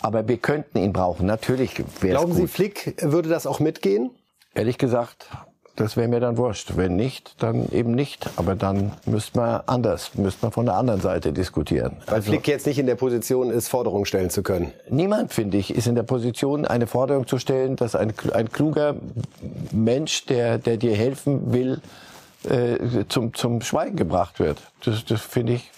[0.00, 1.26] Aber wir könnten ihn brauchen.
[1.26, 2.42] Natürlich wäre Glauben gut.
[2.42, 4.10] Sie, Flick würde das auch mitgehen?
[4.54, 5.28] Ehrlich gesagt,
[5.76, 6.76] das wäre mir dann wurscht.
[6.76, 8.28] Wenn nicht, dann eben nicht.
[8.36, 11.96] Aber dann müsste man anders, müsste man von der anderen Seite diskutieren.
[12.06, 14.72] Weil also, Flick jetzt nicht in der Position ist, Forderungen stellen zu können.
[14.88, 18.94] Niemand, finde ich, ist in der Position, eine Forderung zu stellen, dass ein, ein kluger
[19.72, 21.80] Mensch, der, der dir helfen will,
[22.48, 24.58] äh, zum, zum Schweigen gebracht wird.
[24.84, 25.70] Das, das finde ich,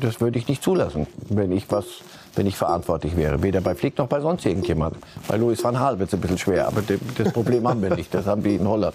[0.00, 1.84] das würde ich nicht zulassen, wenn ich was
[2.34, 3.42] wenn ich verantwortlich wäre.
[3.42, 4.96] Weder bei Flick noch bei sonst irgendjemand.
[5.26, 6.82] Bei Louis van Gaal wird es ein bisschen schwer, aber
[7.16, 8.12] das Problem haben wir nicht.
[8.12, 8.94] Das haben wir in Holland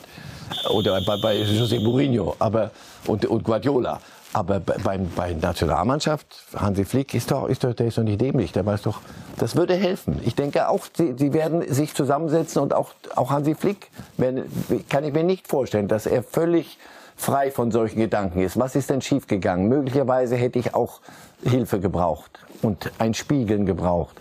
[0.69, 2.71] oder bei, bei José Mourinho aber,
[3.07, 3.99] und, und Guardiola.
[4.33, 8.53] Aber bei, bei Nationalmannschaft, Hansi Flick ist doch, ist doch, der ist doch nicht dämlich.
[8.53, 9.01] Der weiß doch,
[9.37, 10.21] das würde helfen.
[10.23, 14.45] Ich denke auch, sie, sie werden sich zusammensetzen und auch, auch Hansi Flick, wenn,
[14.87, 16.77] kann ich mir nicht vorstellen, dass er völlig
[17.17, 18.57] frei von solchen Gedanken ist.
[18.57, 19.67] Was ist denn schiefgegangen?
[19.67, 21.01] Möglicherweise hätte ich auch
[21.43, 24.15] Hilfe gebraucht und ein Spiegeln gebraucht.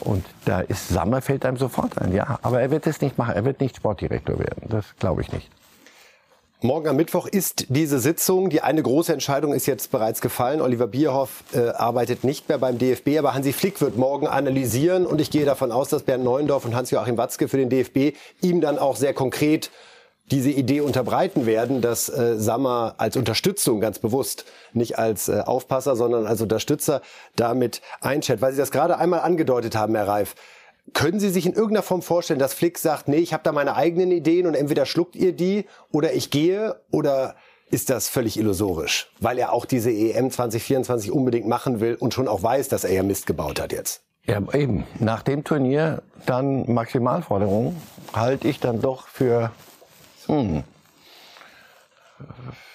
[0.00, 2.38] Und da ist Sammer fällt einem sofort ein, ja.
[2.42, 3.34] Aber er wird es nicht machen.
[3.34, 4.68] Er wird nicht Sportdirektor werden.
[4.68, 5.50] Das glaube ich nicht.
[6.60, 8.50] Morgen am Mittwoch ist diese Sitzung.
[8.50, 10.60] Die eine große Entscheidung ist jetzt bereits gefallen.
[10.60, 15.06] Oliver Bierhoff äh, arbeitet nicht mehr beim DFB, aber Hansi Flick wird morgen analysieren.
[15.06, 18.60] Und ich gehe davon aus, dass Bernd Neuendorf und Hans-Joachim Watzke für den DFB ihm
[18.60, 19.70] dann auch sehr konkret
[20.30, 25.96] diese Idee unterbreiten werden, dass äh, Sammer als Unterstützung ganz bewusst, nicht als äh, Aufpasser,
[25.96, 27.00] sondern als Unterstützer
[27.36, 28.42] damit einschätzt.
[28.42, 30.34] Weil Sie das gerade einmal angedeutet haben, Herr Reif.
[30.94, 33.76] Können Sie sich in irgendeiner Form vorstellen, dass Flick sagt, nee, ich habe da meine
[33.76, 37.36] eigenen Ideen und entweder schluckt ihr die oder ich gehe oder
[37.70, 42.26] ist das völlig illusorisch, weil er auch diese EM 2024 unbedingt machen will und schon
[42.26, 44.02] auch weiß, dass er ja Mist gebaut hat jetzt?
[44.24, 44.84] Ja, eben.
[44.98, 47.76] Nach dem Turnier dann Maximalforderung
[48.12, 49.52] halte ich dann doch für
[50.28, 50.62] hm.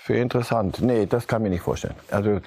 [0.03, 0.81] Für interessant.
[0.81, 1.95] Nee, das kann ich mir nicht vorstellen.
[2.11, 2.39] Also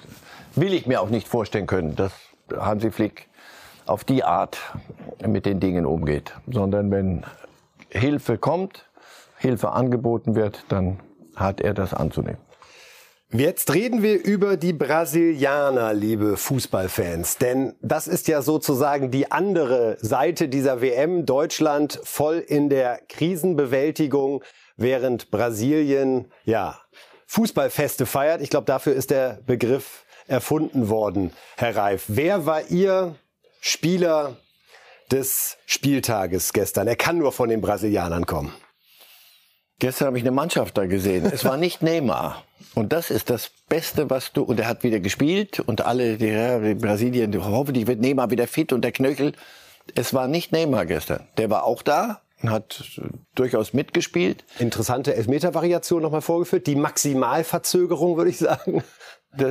[0.55, 2.11] will ich mir auch nicht vorstellen können, dass
[2.55, 3.27] Hansi Flick
[3.85, 4.57] auf die Art
[5.25, 6.33] mit den Dingen umgeht.
[6.47, 7.23] Sondern wenn
[7.89, 8.85] Hilfe kommt,
[9.37, 10.99] Hilfe angeboten wird, dann
[11.35, 12.39] hat er das anzunehmen.
[13.33, 17.37] Jetzt reden wir über die Brasilianer, liebe Fußballfans.
[17.37, 21.25] Denn das ist ja sozusagen die andere Seite dieser WM.
[21.25, 24.43] Deutschland voll in der Krisenbewältigung
[24.77, 26.79] während Brasilien ja
[27.25, 28.41] Fußballfeste feiert.
[28.41, 32.05] Ich glaube, dafür ist der Begriff erfunden worden, Herr Reif.
[32.07, 33.15] Wer war Ihr
[33.59, 34.37] Spieler
[35.11, 36.87] des Spieltages gestern?
[36.87, 38.53] Er kann nur von den Brasilianern kommen.
[39.79, 41.25] Gestern habe ich eine Mannschaft da gesehen.
[41.31, 42.43] Es war nicht Neymar.
[42.73, 46.27] Und das ist das Beste, was du, und er hat wieder gespielt und alle, die,
[46.27, 49.33] ja, die Brasilien, hoffentlich wird Neymar wieder fit und der Knöchel.
[49.95, 51.27] Es war nicht Neymar gestern.
[51.37, 53.01] Der war auch da, hat
[53.35, 54.45] durchaus mitgespielt.
[54.59, 56.67] Interessante Elfmeter-Variation nochmal vorgeführt.
[56.67, 58.83] Die Maximalverzögerung, würde ich sagen.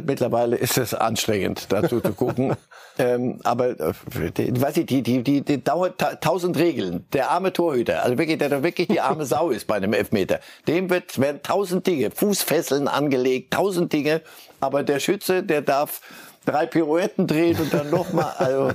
[0.05, 2.57] Mittlerweile ist es anstrengend, dazu zu gucken.
[2.99, 3.92] ähm, aber äh,
[4.37, 7.07] die, weiß ich, die, die, die, die dauert ta tausend Regeln.
[7.12, 10.40] Der arme Torhüter, also wirklich, der da wirklich die arme Sau ist bei einem Elfmeter.
[10.66, 14.22] Dem wird, werden tausend Dinge, Fußfesseln angelegt, tausend Dinge.
[14.61, 16.01] Aber der Schütze, der darf
[16.46, 18.33] drei Pirouetten drehen und dann nochmal.
[18.38, 18.72] Also,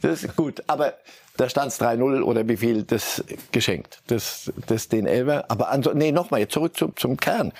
[0.00, 0.62] das ist gut.
[0.66, 0.94] Aber
[1.36, 5.44] da stand es 3-0 oder wie viel das geschenkt, das, das den Elber.
[5.48, 7.52] Aber also, nee, nochmal, jetzt zurück zum, zum Kern.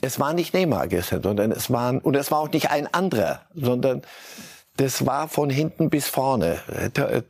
[0.00, 3.42] Es war nicht Neymar gestern, sondern es waren, und es war auch nicht ein anderer,
[3.54, 4.02] sondern
[4.76, 6.60] das war von hinten bis vorne.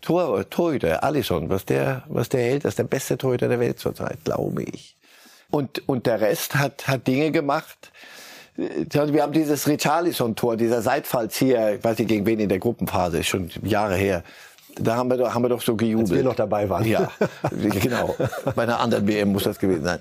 [0.02, 3.78] Tor, Torhüter, Alisson, was der, was der hält, das ist der beste Torhüter der Welt
[3.78, 4.96] zurzeit, glaube ich.
[5.50, 7.90] Und, und der Rest hat, hat Dinge gemacht.
[8.54, 13.28] Wir haben dieses Richarlison-Tor, dieser Seitfallzieher, ich weiß nicht gegen wen in der Gruppenphase, ist
[13.28, 14.24] schon Jahre her
[14.80, 16.10] da haben wir, doch, haben wir doch so gejubelt.
[16.10, 16.84] Als wir noch dabei waren.
[16.84, 17.10] Ja,
[17.50, 18.16] genau.
[18.54, 20.00] Bei einer anderen WM muss das gewesen sein.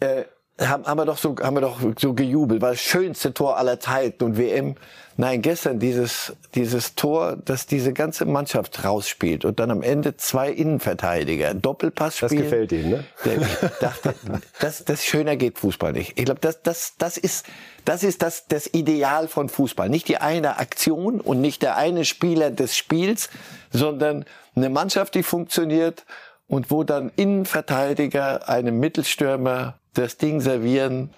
[0.00, 0.24] Äh,
[0.68, 3.80] haben, haben wir doch so, haben wir doch so gejubelt, war das schönste Tor aller
[3.80, 4.76] Zeiten und WM.
[5.16, 10.50] Nein, gestern dieses, dieses Tor, das diese ganze Mannschaft rausspielt und dann am Ende zwei
[10.50, 12.30] Innenverteidiger, Doppelpass spielen.
[12.30, 13.04] Das gefällt Ihnen, ne?
[13.24, 14.14] Ich dachte,
[14.60, 16.18] das, das schöner geht Fußball nicht.
[16.18, 17.46] Ich glaube, das, das, das ist,
[17.84, 19.90] das ist das, das Ideal von Fußball.
[19.90, 23.28] Nicht die eine Aktion und nicht der eine Spieler des Spiels,
[23.70, 26.06] sondern eine Mannschaft, die funktioniert
[26.48, 31.10] und wo dann Innenverteidiger einem Mittelstürmer das Ding servieren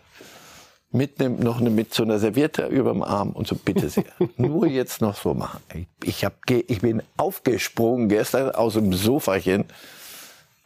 [0.94, 4.04] mit nem, noch ne, mit so einer Serviette über dem Arm und so bitte sehr.
[4.36, 5.60] Nur jetzt noch so machen.
[6.02, 9.64] Ich, hab, ich bin aufgesprungen gestern aus dem Sofachen.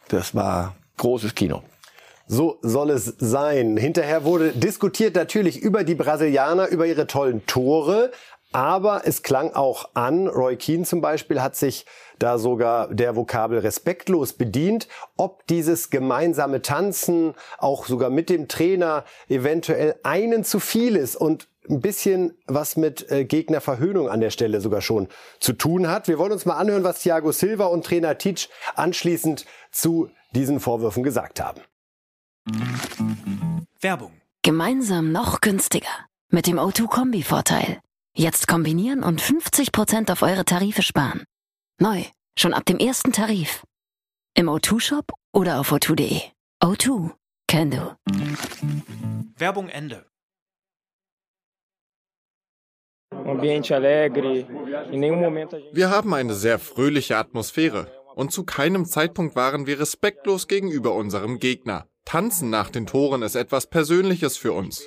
[0.07, 1.63] Das war großes Kino.
[2.27, 3.75] So soll es sein.
[3.75, 8.11] Hinterher wurde diskutiert natürlich über die Brasilianer, über ihre tollen Tore.
[8.51, 11.85] Aber es klang auch an, Roy Keane zum Beispiel hat sich
[12.19, 19.05] da sogar der Vokabel respektlos bedient, ob dieses gemeinsame Tanzen auch sogar mit dem Trainer
[19.27, 24.59] eventuell einen zu viel ist und ein bisschen was mit äh, Gegnerverhöhnung an der Stelle
[24.61, 25.07] sogar schon
[25.39, 26.07] zu tun hat.
[26.07, 31.03] Wir wollen uns mal anhören, was Thiago Silva und Trainer Teach anschließend zu diesen Vorwürfen
[31.03, 31.61] gesagt haben.
[33.81, 34.11] Werbung.
[34.41, 35.87] Gemeinsam noch günstiger.
[36.29, 37.79] Mit dem O2-Kombi-Vorteil.
[38.15, 41.23] Jetzt kombinieren und 50% auf eure Tarife sparen.
[41.81, 42.03] Neu,
[42.37, 43.63] schon ab dem ersten Tarif.
[44.35, 46.19] Im O2-Shop oder auf o2.de.
[46.61, 47.11] O2,
[47.47, 47.95] can do.
[49.37, 50.05] Werbung Ende.
[55.71, 61.39] Wir haben eine sehr fröhliche Atmosphäre und zu keinem Zeitpunkt waren wir respektlos gegenüber unserem
[61.39, 61.87] Gegner.
[62.09, 64.81] Tanzen nach den Toren ist etwas Persönliches für uns.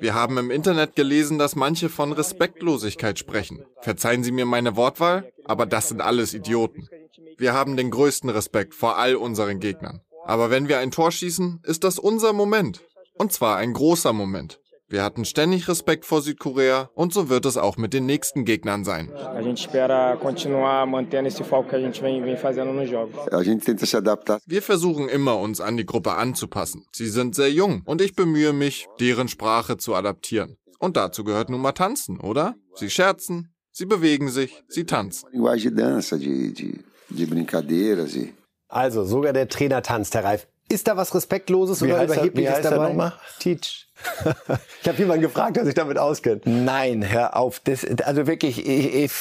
[0.00, 3.64] Wir haben im Internet gelesen, dass manche von Respektlosigkeit sprechen.
[3.80, 6.90] Verzeihen Sie mir meine Wortwahl, aber das sind alles Idioten.
[7.38, 10.02] Wir haben den größten Respekt vor all unseren Gegnern.
[10.26, 12.84] Aber wenn wir ein Tor schießen, ist das unser Moment.
[13.14, 14.60] Und zwar ein großer Moment.
[14.88, 18.84] Wir hatten ständig Respekt vor Südkorea und so wird es auch mit den nächsten Gegnern
[18.84, 19.10] sein.
[24.46, 26.86] Wir versuchen immer, uns an die Gruppe anzupassen.
[26.92, 30.56] Sie sind sehr jung und ich bemühe mich, deren Sprache zu adaptieren.
[30.78, 32.54] Und dazu gehört nun mal tanzen, oder?
[32.76, 35.26] Sie scherzen, sie bewegen sich, sie tanzen.
[38.68, 40.46] Also, sogar der Trainer tanzt, Herr Reif.
[40.68, 43.12] Ist da was Respektloses wie oder Überhebliches dabei?
[43.38, 43.86] Teach.
[44.82, 46.42] ich habe jemanden gefragt, der sich damit auskennt.
[46.44, 47.60] Nein, hör auf.
[47.60, 49.12] Das, also wirklich, ich, ich,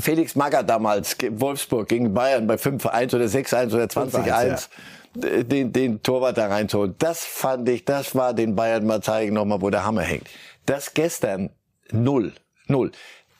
[0.00, 4.68] Felix Magath damals, Wolfsburg gegen Bayern bei 5-1 oder 6-1 oder 20-1.
[5.16, 5.42] Ja.
[5.42, 6.96] Den, den Torwart da reinzuholen.
[6.98, 10.26] Das fand ich, das war den Bayern mal zeigen nochmal, wo der Hammer hängt.
[10.66, 11.50] Das gestern,
[11.92, 12.32] null.
[12.66, 12.90] Null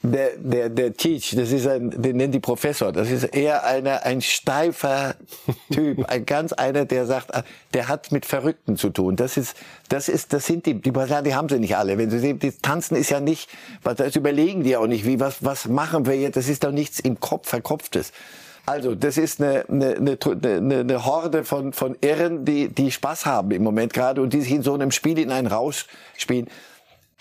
[0.05, 4.03] der, der, der Teach, das ist ein, den nennt die Professor, das ist eher einer,
[4.03, 5.15] ein steifer
[5.73, 9.17] Typ, ein ganz einer, der sagt, ah, der hat mit Verrückten zu tun.
[9.17, 9.57] Das ist,
[9.89, 11.97] das ist, das sind die, die Brasilianer, die haben sie nicht alle.
[11.97, 13.49] Wenn sie sehen, die Tanzen ist ja nicht,
[13.83, 16.73] was, das überlegen die auch nicht, wie, was, was machen wir jetzt, das ist doch
[16.73, 18.13] nichts im Kopf verkopftes.
[18.67, 23.51] Also, das ist eine, eine, eine, eine Horde von, von Irren, die, die Spaß haben
[23.53, 25.87] im Moment gerade und die sich in so einem Spiel in einen Rausch
[26.17, 26.49] spielen.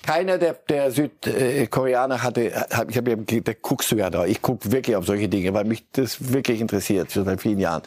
[0.03, 2.51] Keiner der, der Südkoreaner hatte,
[2.89, 5.63] ich habe ja, da guckst du ja da, ich guck wirklich auf solche Dinge, weil
[5.63, 7.83] mich das wirklich interessiert, schon seit vielen Jahren.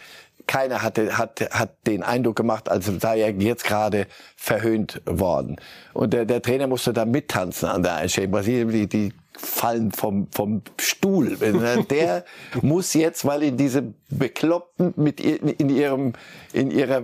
[0.46, 5.56] Keiner hatte, hat, hat den Eindruck gemacht, als sei er jetzt gerade verhöhnt worden.
[5.92, 8.30] Und der, der Trainer musste da mittanzen an der Einstellung.
[8.30, 11.36] Brasilien, die, die fallen vom, vom Stuhl.
[11.90, 12.24] Der
[12.62, 16.12] muss jetzt, weil in diese Bekloppten mit in ihrem,
[16.52, 17.02] in ihrer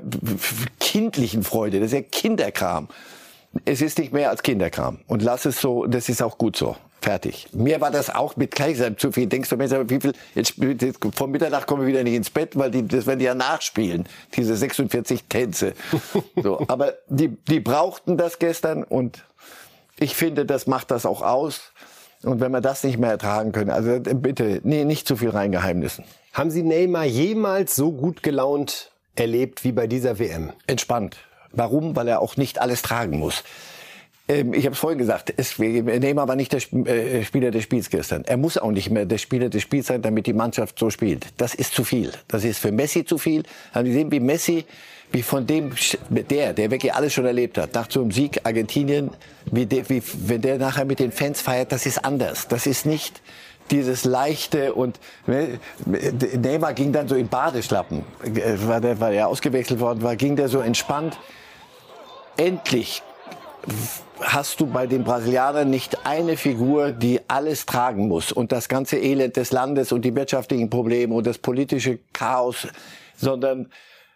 [0.80, 2.88] kindlichen Freude, das ist ja Kinderkram,
[3.64, 5.00] es ist nicht mehr als Kinderkram.
[5.06, 6.76] Und lass es so, das ist auch gut so.
[7.00, 7.48] Fertig.
[7.52, 9.26] Mir war das auch mit Kaiser zu viel.
[9.26, 10.54] Denkst du mir, wie viel, jetzt,
[11.16, 14.08] vor Mitternacht kommen wir wieder nicht ins Bett, weil die, das werden die ja nachspielen.
[14.36, 15.74] Diese 46 Tänze.
[16.42, 16.64] So.
[16.68, 19.24] Aber die, die brauchten das gestern und
[19.98, 21.72] ich finde, das macht das auch aus.
[22.22, 26.04] Und wenn wir das nicht mehr ertragen können, also bitte, nee, nicht zu viel reingeheimnissen.
[26.32, 30.52] Haben Sie Neymar jemals so gut gelaunt erlebt wie bei dieser WM?
[30.66, 31.16] Entspannt.
[31.52, 31.96] Warum?
[31.96, 33.44] Weil er auch nicht alles tragen muss.
[34.28, 37.90] Ähm, ich habe es vorhin gesagt, es, Neymar war nicht der äh, Spieler des Spiels
[37.90, 38.24] gestern.
[38.24, 41.26] Er muss auch nicht mehr der Spieler des Spiels sein, damit die Mannschaft so spielt.
[41.36, 42.12] Das ist zu viel.
[42.28, 43.42] Das ist für Messi zu viel.
[43.72, 44.64] Haben Sie gesehen, wie Messi,
[45.10, 45.72] wie von dem,
[46.08, 49.10] der, der wirklich alles schon erlebt hat, nach so einem Sieg Argentinien,
[49.50, 52.48] wie, der, wie wenn der nachher mit den Fans feiert, das ist anders.
[52.48, 53.20] Das ist nicht
[53.70, 55.58] dieses leichte und ne,
[56.36, 60.36] Neymar ging dann so in Badeschlappen, äh, weil der, weil er ausgewechselt worden war, ging
[60.36, 61.18] der so entspannt
[62.36, 63.02] endlich
[64.20, 68.98] hast du bei den Brasilianern nicht eine Figur, die alles tragen muss und das ganze
[68.98, 72.68] Elend des Landes und die wirtschaftlichen Probleme und das politische Chaos,
[73.16, 73.68] sondern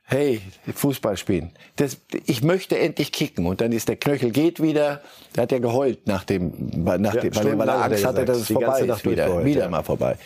[0.06, 0.40] hey,
[0.72, 1.52] Fußball spielen.
[1.76, 3.46] Das, ich möchte endlich kicken.
[3.46, 5.02] Und dann ist der Knöchel geht wieder.
[5.34, 6.52] Der hat ja geheult nach dem,
[6.84, 9.04] nach Ja, dem weil, er, weil er Angst hatte, dass es vorbei ist.
[9.04, 9.68] Wieder, wieder ja.
[9.68, 10.16] mal vorbei.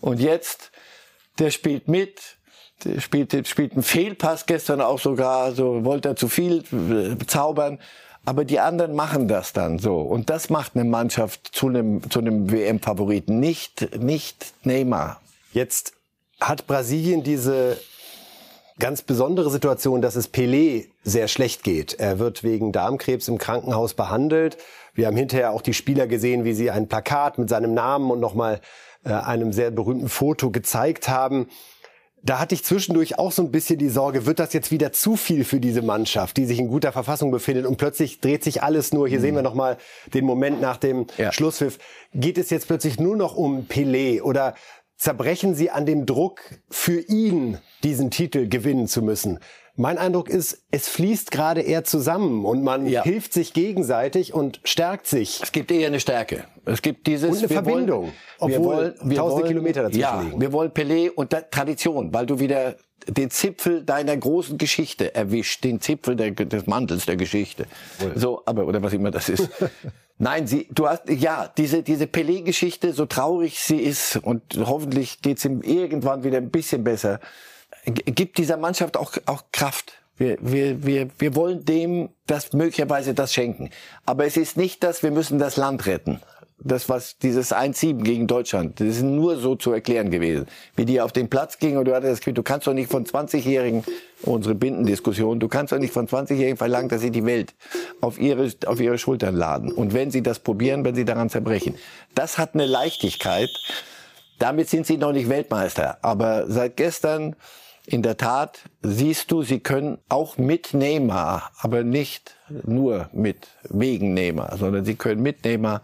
[0.00, 0.70] Und jetzt,
[1.38, 2.20] der spielt mit.
[2.98, 7.78] Spielt, spielt einen Fehlpass gestern auch sogar, so wollte er zu viel äh, zaubern.
[8.24, 10.00] Aber die anderen machen das dann so.
[10.00, 13.40] Und das macht eine Mannschaft zu einem, zu einem WM-Favoriten.
[13.40, 15.20] Nicht, nicht Neymar.
[15.52, 15.94] Jetzt
[16.40, 17.78] hat Brasilien diese
[18.78, 21.94] ganz besondere Situation, dass es Pelé sehr schlecht geht.
[21.94, 24.58] Er wird wegen Darmkrebs im Krankenhaus behandelt.
[24.94, 28.20] Wir haben hinterher auch die Spieler gesehen, wie sie ein Plakat mit seinem Namen und
[28.20, 28.60] nochmal
[29.04, 31.48] äh, einem sehr berühmten Foto gezeigt haben.
[32.22, 35.16] Da hatte ich zwischendurch auch so ein bisschen die Sorge, wird das jetzt wieder zu
[35.16, 38.92] viel für diese Mannschaft, die sich in guter Verfassung befindet und plötzlich dreht sich alles
[38.92, 39.78] nur, hier sehen wir nochmal
[40.12, 41.32] den Moment nach dem Ja.
[41.32, 41.78] Schlusspfiff,
[42.12, 44.54] geht es jetzt plötzlich nur noch um Pelé oder
[44.96, 49.38] zerbrechen sie an dem Druck, für ihn diesen Titel gewinnen zu müssen?
[49.80, 53.02] Mein Eindruck ist, es fließt gerade eher zusammen und man Ja.
[53.02, 55.40] hilft sich gegenseitig und stärkt sich.
[55.42, 56.44] Es gibt eher eine Stärke.
[56.66, 58.12] Es gibt dieses Und eine wir Verbindung,
[58.44, 60.38] wir obwohl tausende Kilometer dazwischen ja, liegen.
[60.38, 65.64] Wir wollen Pelé und da, Tradition, weil du wieder den Zipfel deiner großen Geschichte erwischt,
[65.64, 67.64] den Zipfel der, des Mantels der Geschichte.
[68.14, 69.48] So, aber oder was immer das ist.
[70.18, 75.46] Nein, sie, du hast ja diese diese Pelé-Geschichte, so traurig sie ist und hoffentlich geht's
[75.46, 77.18] ihm irgendwann wieder ein bisschen besser,
[77.84, 79.94] gibt dieser Mannschaft auch auch Kraft.
[80.20, 83.70] Wir, wir, wir, wir wollen dem das möglicherweise das schenken.
[84.04, 86.20] Aber es ist nicht, dass wir müssen das Land retten.
[86.62, 90.46] Das was dieses 1-7 gegen Deutschland, das ist nur so zu erklären gewesen.
[90.76, 92.90] Wie die auf den Platz gingen und du hattest das Gefühl, du kannst doch nicht
[92.90, 93.82] von 20-Jährigen,
[94.24, 97.54] unsere Bindendiskussion, du kannst doch nicht von 20-Jährigen verlangen, dass sie die Welt
[98.02, 99.72] auf ihre, auf ihre Schultern laden.
[99.72, 101.76] Und wenn sie das probieren, wenn sie daran zerbrechen.
[102.14, 103.48] Das hat eine Leichtigkeit.
[104.38, 105.96] Damit sind sie noch nicht Weltmeister.
[106.02, 107.36] Aber seit gestern,
[107.86, 114.14] in der Tat, siehst du, sie können auch mit Neymar, aber nicht nur mit wegen
[114.14, 115.82] Neymar, sondern sie können mit Neymar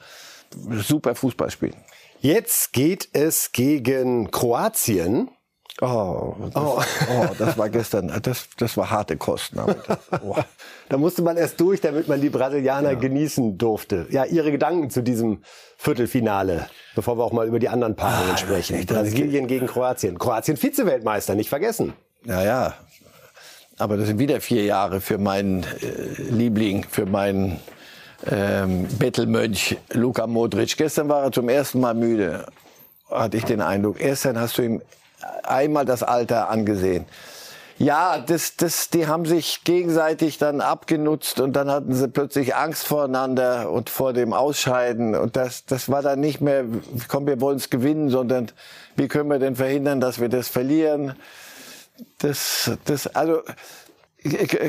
[0.71, 1.77] super Fußball spielen.
[2.21, 5.29] Jetzt geht es gegen Kroatien.
[5.83, 6.83] Oh, das, oh.
[7.39, 9.59] das war gestern, das, das war harte Kosten.
[9.59, 10.35] aber das- Oh.
[10.89, 14.07] Da musste man erst durch, damit man die Brasilianer genießen durfte.
[14.11, 15.43] Ja, Ihre Gedanken zu diesem
[15.77, 18.77] Viertelfinale, bevor wir auch mal über die anderen Paarungen sprechen.
[18.77, 20.19] echt, das- Brasilien gegen Kroatien.
[20.19, 21.93] Kroatien Vize-Weltmeister, nicht vergessen.
[22.25, 22.75] Ja, ja.
[23.79, 27.61] Aber das sind wieder vier Jahre für meinen äh, Liebling, für meinen
[28.31, 30.77] ähm, Bettelmönch Luka Modric.
[30.79, 32.47] Gestern war er zum ersten Mal müde,
[33.11, 33.99] hatte ich den Eindruck.
[33.99, 34.83] Gestern hast du ihm
[35.45, 37.07] einmal das Alter angesehen.
[37.79, 42.87] Ja, das, das, die haben sich gegenseitig dann abgenutzt und dann hatten sie plötzlich Angst
[42.87, 45.15] voreinander und vor dem Ausscheiden.
[45.15, 46.65] Und das, das war dann nicht mehr,
[47.09, 48.51] komm, wir wollen es gewinnen, sondern
[48.97, 51.17] wie können wir denn verhindern, dass wir das verlieren?
[52.19, 53.43] Das, das, also,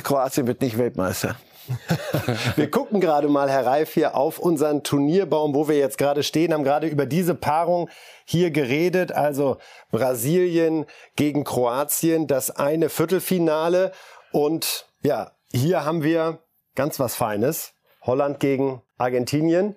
[0.04, 1.38] Kroatien wird nicht Weltmeister.
[2.56, 6.54] Wir gucken gerade mal, Herr Reif, hier auf unseren Turnierbaum, wo wir jetzt gerade stehen,
[6.54, 7.90] haben gerade über diese Paarung
[8.26, 9.12] hier geredet.
[9.12, 9.58] Also
[9.92, 13.92] Brasilien gegen Kroatien, das eine Viertelfinale.
[14.32, 16.40] Und ja, hier haben wir
[16.76, 17.74] ganz was Feines.
[18.02, 19.76] Holland gegen Argentinien.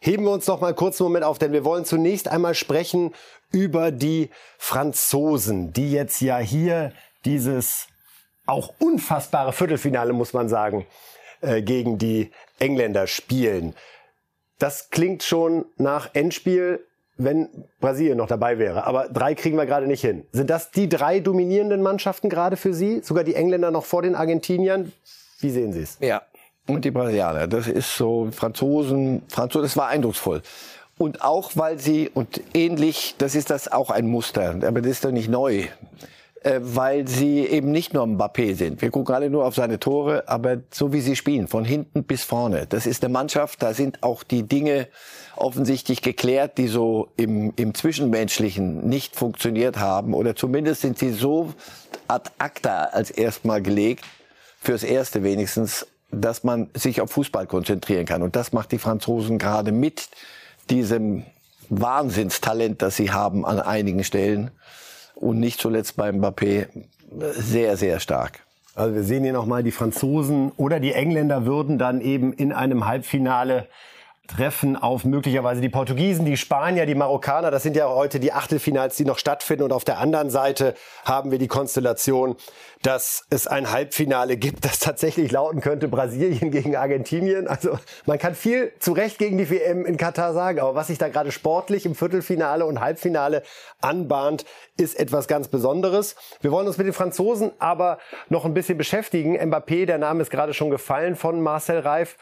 [0.00, 3.14] Heben wir uns noch mal kurz einen Moment auf, denn wir wollen zunächst einmal sprechen
[3.50, 6.92] über die Franzosen, die jetzt ja hier
[7.24, 7.88] dieses
[8.46, 10.86] auch unfassbare Viertelfinale, muss man sagen,
[11.40, 13.74] äh, gegen die Engländer spielen.
[14.58, 16.84] Das klingt schon nach Endspiel,
[17.16, 17.48] wenn
[17.80, 18.84] Brasilien noch dabei wäre.
[18.84, 20.26] Aber drei kriegen wir gerade nicht hin.
[20.32, 23.00] Sind das die drei dominierenden Mannschaften gerade für Sie?
[23.02, 24.92] Sogar die Engländer noch vor den Argentiniern?
[25.40, 25.98] Wie sehen Sie es?
[26.00, 26.22] Ja.
[26.66, 27.46] Und die Brasilianer.
[27.46, 30.42] Das ist so, Franzosen, Franzosen, das war eindrucksvoll.
[30.98, 35.04] Und auch, weil sie, und ähnlich, das ist das auch ein Muster, aber das ist
[35.04, 35.64] doch nicht neu,
[36.42, 38.80] äh, weil sie eben nicht nur Mbappé sind.
[38.80, 42.22] Wir gucken alle nur auf seine Tore, aber so wie sie spielen, von hinten bis
[42.22, 42.66] vorne.
[42.68, 44.88] Das ist eine Mannschaft, da sind auch die Dinge
[45.36, 50.14] offensichtlich geklärt, die so im, im Zwischenmenschlichen nicht funktioniert haben.
[50.14, 51.54] Oder zumindest sind sie so
[52.06, 54.04] ad acta als erstmal gelegt,
[54.60, 58.22] fürs Erste wenigstens, dass man sich auf Fußball konzentrieren kann.
[58.22, 60.08] Und das macht die Franzosen gerade mit
[60.70, 61.24] diesem
[61.68, 64.50] Wahnsinnstalent, das sie haben an einigen Stellen
[65.20, 66.68] und nicht zuletzt beim Mbappé
[67.20, 68.40] sehr, sehr stark.
[68.74, 72.86] Also wir sehen hier nochmal, die Franzosen oder die Engländer würden dann eben in einem
[72.86, 73.66] Halbfinale
[74.28, 77.50] treffen auf möglicherweise die Portugiesen, die Spanier, die Marokkaner.
[77.50, 79.64] Das sind ja heute die Achtelfinals, die noch stattfinden.
[79.64, 82.36] Und auf der anderen Seite haben wir die Konstellation,
[82.82, 87.48] dass es ein Halbfinale gibt, das tatsächlich lauten könnte Brasilien gegen Argentinien.
[87.48, 90.60] Also man kann viel zu Recht gegen die WM in Katar sagen.
[90.60, 93.42] Aber was sich da gerade sportlich im Viertelfinale und Halbfinale
[93.80, 94.44] anbahnt,
[94.76, 96.16] ist etwas ganz Besonderes.
[96.42, 97.98] Wir wollen uns mit den Franzosen aber
[98.28, 99.36] noch ein bisschen beschäftigen.
[99.38, 102.16] Mbappé, der Name ist gerade schon gefallen von Marcel Reif.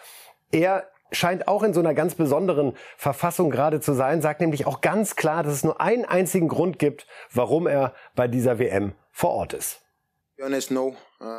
[0.52, 4.80] Er scheint auch in so einer ganz besonderen Verfassung gerade zu sein, sagt nämlich auch
[4.80, 9.30] ganz klar, dass es nur einen einzigen Grund gibt, warum er bei dieser WM vor
[9.30, 9.82] Ort ist.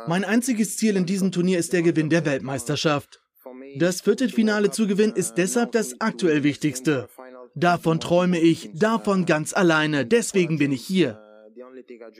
[0.06, 3.20] Mein einziges Ziel in diesem Turnier ist der Gewinn der Weltmeisterschaft.
[3.76, 7.08] Das Viertelfinale zu gewinnen ist deshalb das aktuell Wichtigste.
[7.54, 11.20] Davon träume ich, davon ganz alleine, deswegen bin ich hier.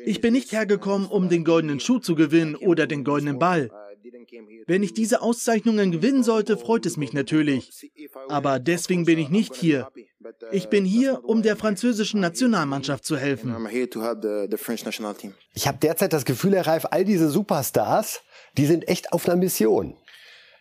[0.04, 3.70] Ich bin nicht hergekommen, um den goldenen Schuh zu gewinnen oder den goldenen Ball.
[4.66, 7.70] Wenn ich diese Auszeichnungen gewinnen sollte, freut es mich natürlich.
[8.28, 9.88] Aber deswegen bin ich nicht hier.
[10.52, 13.54] Ich bin hier, um der französischen Nationalmannschaft zu helfen.
[15.54, 18.20] Ich habe derzeit das Gefühl, Herr Reif, all diese Superstars,
[18.56, 19.96] die sind echt auf einer Mission.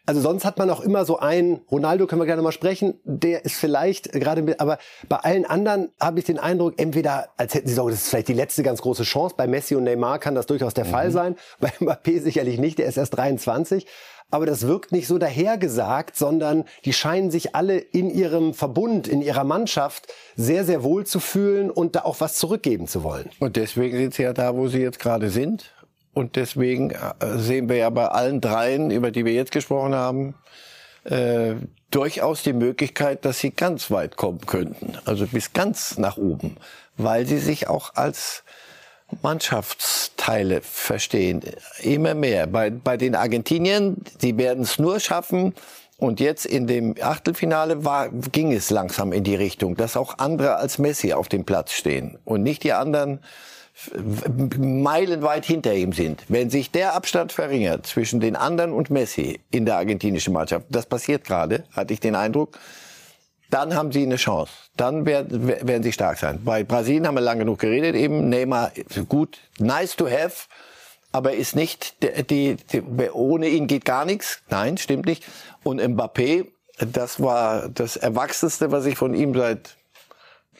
[0.07, 3.43] Also sonst hat man auch immer so einen, Ronaldo können wir gerne mal sprechen, der
[3.43, 4.77] ist vielleicht gerade mit, aber
[5.09, 8.29] bei allen anderen habe ich den Eindruck, entweder als hätten sie so, das ist vielleicht
[8.29, 10.89] die letzte ganz große Chance, bei Messi und Neymar kann das durchaus der mhm.
[10.91, 13.85] Fall sein, bei Mbappé sicherlich nicht, der ist erst 23,
[14.31, 19.21] aber das wirkt nicht so dahergesagt, sondern die scheinen sich alle in ihrem Verbund, in
[19.21, 23.29] ihrer Mannschaft sehr, sehr wohl zu fühlen und da auch was zurückgeben zu wollen.
[23.39, 25.73] Und deswegen sind sie ja da, wo sie jetzt gerade sind.
[26.17, 26.97] Und deswegen äh,
[27.35, 30.33] sehen wir ja bei allen dreien, über die wir jetzt gesprochen haben,
[31.03, 31.53] äh,
[31.91, 34.97] durchaus die Möglichkeit, dass sie ganz weit kommen könnten.
[35.05, 36.57] Also bis ganz nach oben.
[36.97, 38.43] Weil sie sich auch als
[39.21, 41.43] Mannschaftsteile verstehen.
[41.83, 42.47] Immer mehr.
[42.47, 45.53] Bei, bei den Argentiniern, die werden es nur schaffen,
[45.99, 50.57] und jetzt in dem Achtelfinale war, ging es langsam in die Richtung, dass auch andere
[50.57, 53.19] als Messi auf dem Platz stehen und nicht die anderen
[54.57, 59.65] meilenweit hinter ihm sind, wenn sich der Abstand verringert zwischen den anderen und Messi in
[59.65, 62.57] der argentinischen Mannschaft, das passiert gerade, hatte ich den Eindruck,
[63.49, 64.51] dann haben sie eine Chance.
[64.75, 66.41] Dann werden, werden sie stark sein.
[66.43, 68.71] Bei Brasilien haben wir lange genug geredet, eben Neymar,
[69.07, 70.47] gut, nice to have,
[71.11, 71.95] aber ist nicht,
[72.29, 74.41] die, die, ohne ihn geht gar nichts.
[74.49, 75.23] Nein, stimmt nicht.
[75.63, 76.47] Und Mbappé,
[76.79, 79.77] das war das Erwachsenste, was ich von ihm seit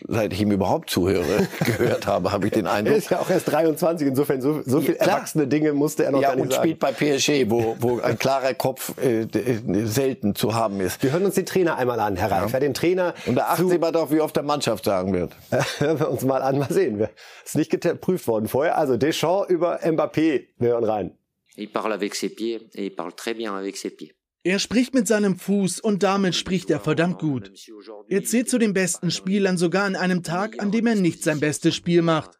[0.07, 2.93] seit ich ihm überhaupt zuhöre, gehört habe, habe ich den Eindruck.
[2.93, 6.11] Er ist ja auch erst 23, insofern so, so viel ja, erwachsene Dinge musste er
[6.11, 6.63] noch ja, gar nicht und sagen.
[6.63, 9.27] spielt bei PSG, wo, wo ein klarer Kopf äh,
[9.85, 11.01] selten zu haben ist.
[11.03, 12.51] Wir hören uns den Trainer einmal an, Herr Reif.
[12.53, 12.59] Ja.
[12.59, 15.35] Den Trainer und da achten Sie mal darauf, wie oft der Mannschaft sagen wird.
[15.79, 16.99] hören wir uns mal an, mal sehen.
[16.99, 17.09] Wir,
[17.45, 18.77] ist nicht geprüft worden vorher.
[18.77, 20.47] Also Deschamps über Mbappé.
[20.57, 21.17] Wir hören rein.
[21.55, 24.13] Il parle avec ses pieds et il parle très bien avec ses pieds.
[24.43, 27.51] Er spricht mit seinem Fuß und damit spricht er verdammt gut.
[28.07, 31.39] Er zählt zu den besten Spielern sogar an einem Tag, an dem er nicht sein
[31.39, 32.39] bestes Spiel macht.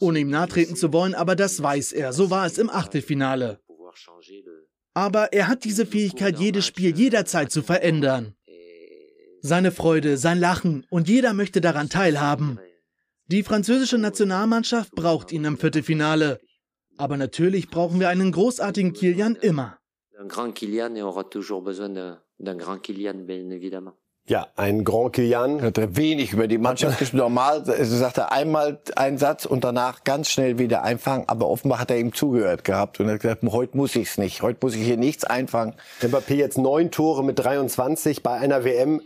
[0.00, 2.12] Ohne ihm nahtreten zu wollen, aber das weiß er.
[2.12, 3.60] So war es im Achtelfinale.
[4.92, 8.34] Aber er hat diese Fähigkeit, jedes Spiel jederzeit zu verändern.
[9.40, 12.58] Seine Freude, sein Lachen und jeder möchte daran teilhaben.
[13.28, 16.40] Die französische Nationalmannschaft braucht ihn im Viertelfinale.
[16.98, 19.79] Aber natürlich brauchen wir einen großartigen Kilian immer
[20.20, 23.94] un grand Kilian et on aura toujours besoin d'un grand Kilian, bien évidemment.
[24.28, 25.60] Ja, ein Grand Kilian.
[25.60, 27.18] Hat er wenig über die Mannschaft gesprochen.
[27.18, 31.24] Normal sagt er einmal einen Satz und danach ganz schnell wieder einfangen.
[31.26, 34.42] Aber offenbar hat er ihm zugehört gehabt und er hat gesagt, heute muss ich's nicht.
[34.42, 35.74] Heute muss ich hier nichts einfangen.
[36.00, 39.00] Mbappé jetzt neun Tore mit 23 bei einer WM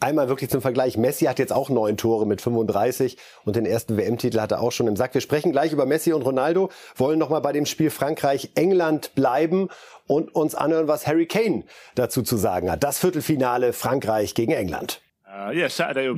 [0.00, 3.96] Einmal wirklich zum Vergleich, Messi hat jetzt auch neun Tore mit 35 und den ersten
[3.96, 5.12] WM-Titel hat er auch schon im Sack.
[5.12, 9.68] Wir sprechen gleich über Messi und Ronaldo, wollen nochmal bei dem Spiel Frankreich-England bleiben
[10.06, 11.64] und uns anhören, was Harry Kane
[11.96, 12.84] dazu zu sagen hat.
[12.84, 15.02] Das Viertelfinale Frankreich gegen England.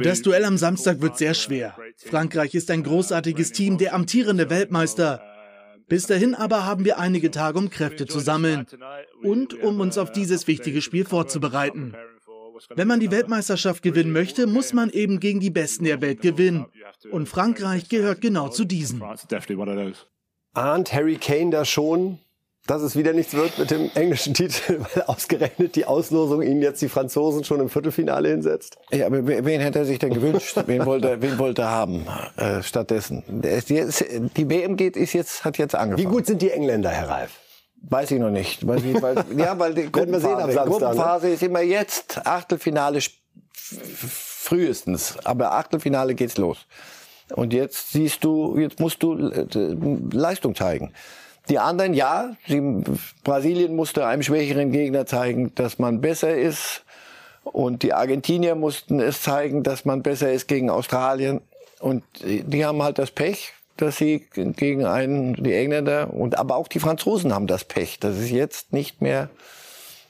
[0.03, 1.75] Das Duell am Samstag wird sehr schwer.
[1.97, 5.23] Frankreich ist ein großartiges Team, der amtierende Weltmeister.
[5.89, 8.67] Bis dahin aber haben wir einige Tage, um Kräfte zu sammeln
[9.23, 11.97] und um uns auf dieses wichtige Spiel vorzubereiten.
[12.69, 16.67] Wenn man die Weltmeisterschaft gewinnen möchte, muss man eben gegen die Besten der Welt gewinnen.
[17.11, 19.03] Und Frankreich gehört genau zu diesen.
[20.53, 22.19] Ahnt Harry Kane da schon,
[22.67, 26.83] dass es wieder nichts wird mit dem englischen Titel, weil ausgerechnet die Auslosung ihn jetzt
[26.83, 28.77] die Franzosen schon im Viertelfinale hinsetzt?
[28.91, 30.57] Ja, aber wen hätte er sich denn gewünscht?
[30.67, 32.07] wen wollte er, wen wollte er haben
[32.37, 33.25] äh, stattdessen?
[33.27, 36.09] Die WM geht, ist jetzt, hat jetzt angefangen.
[36.09, 37.41] Wie gut sind die Engländer, Herr Reif?
[37.83, 38.67] Weiß ich noch nicht.
[38.67, 41.33] Weiß ich, weil, ja, weil die Gruppenphase, Samstag, Gruppenphase ne?
[41.33, 43.01] ist immer jetzt, Achtelfinale
[43.53, 45.17] frühestens.
[45.25, 46.67] Aber Achtelfinale geht's los.
[47.35, 49.47] Und jetzt siehst du, jetzt musst du äh,
[50.13, 50.93] Leistung zeigen.
[51.49, 52.61] Die anderen, ja, sie,
[53.25, 56.85] Brasilien musste einem schwächeren Gegner zeigen, dass man besser ist.
[57.45, 61.41] Und die Argentinier mussten es zeigen, dass man besser ist gegen Australien.
[61.81, 66.69] Und die haben halt das Pech, dass sie gegen einen, die Engländer und aber auch
[66.69, 69.31] die Franzosen haben das Pech, dass es jetzt nicht mehr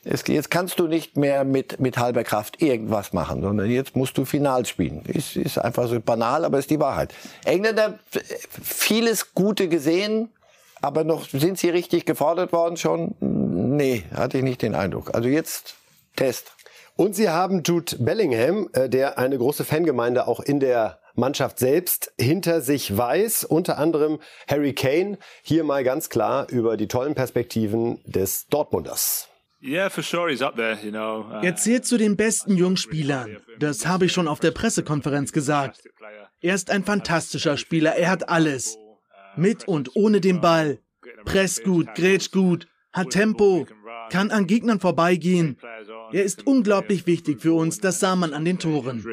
[0.05, 4.16] es, jetzt kannst du nicht mehr mit, mit halber Kraft irgendwas machen, sondern jetzt musst
[4.16, 5.03] du Final spielen.
[5.07, 7.12] Ist, ist einfach so banal, aber ist die Wahrheit.
[7.45, 7.99] Engländer,
[8.62, 10.31] vieles Gute gesehen,
[10.81, 13.14] aber noch, sind sie richtig gefordert worden schon?
[13.21, 15.14] Nee, hatte ich nicht den Eindruck.
[15.14, 15.75] Also jetzt
[16.16, 16.53] Test.
[16.97, 22.12] Und sie haben Jude Bellingham, äh, der eine große Fangemeinde auch in der Mannschaft selbst
[22.18, 24.18] hinter sich weiß, unter anderem
[24.49, 29.29] Harry Kane, hier mal ganz klar über die tollen Perspektiven des Dortmunders.
[31.43, 33.37] Er zählt zu den besten Jungspielern.
[33.59, 35.83] Das habe ich schon auf der Pressekonferenz gesagt.
[36.41, 37.95] Er ist ein fantastischer Spieler.
[37.97, 38.79] Er hat alles.
[39.37, 40.79] Mit und ohne den Ball.
[41.27, 43.66] Press gut, grätsch gut, hat Tempo,
[44.11, 45.59] kann an Gegnern vorbeigehen.
[46.12, 47.81] Er ist unglaublich wichtig für uns.
[47.81, 49.05] Das sah man an den Toren.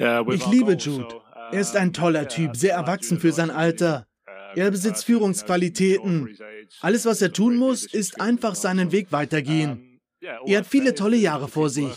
[0.00, 1.20] Ich liebe Jude.
[1.52, 4.06] Er ist ein toller Typ, sehr erwachsen für sein Alter.
[4.54, 6.36] Er besitzt Führungsqualitäten.
[6.80, 9.98] Alles, was er tun muss, ist einfach seinen Weg weitergehen.
[10.46, 11.92] Er hat viele tolle Jahre vor sich.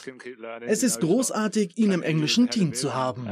[0.65, 3.27] Es ist großartig, ihn im englischen Team zu haben.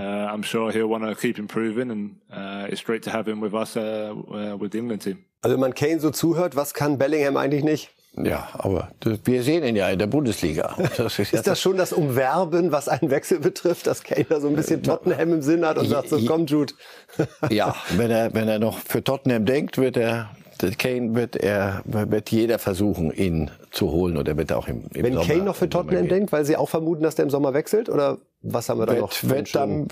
[5.44, 7.94] Also wenn man Kane so zuhört, was kann Bellingham eigentlich nicht?
[8.18, 8.90] Ja, aber
[9.24, 10.76] wir sehen ihn ja in der Bundesliga.
[10.98, 14.48] Das ist, ist, das schon das Umwerben, was einen Wechsel betrifft, dass Kane da so
[14.50, 16.74] ein bisschen Tottenham im Sinn hat und sagt so, komm Jude.
[17.50, 20.30] Ja, wenn er, wenn er noch für Tottenham denkt, wird er,
[20.78, 25.14] Kane wird er, wird jeder versuchen, ihn zu holen oder wird auch im, im Wenn
[25.14, 27.90] Sommer, Kane noch für Tottenham denkt, weil sie auch vermuten, dass der im Sommer wechselt
[27.90, 29.24] oder was haben wir da wird, noch?
[29.24, 29.88] Wird dann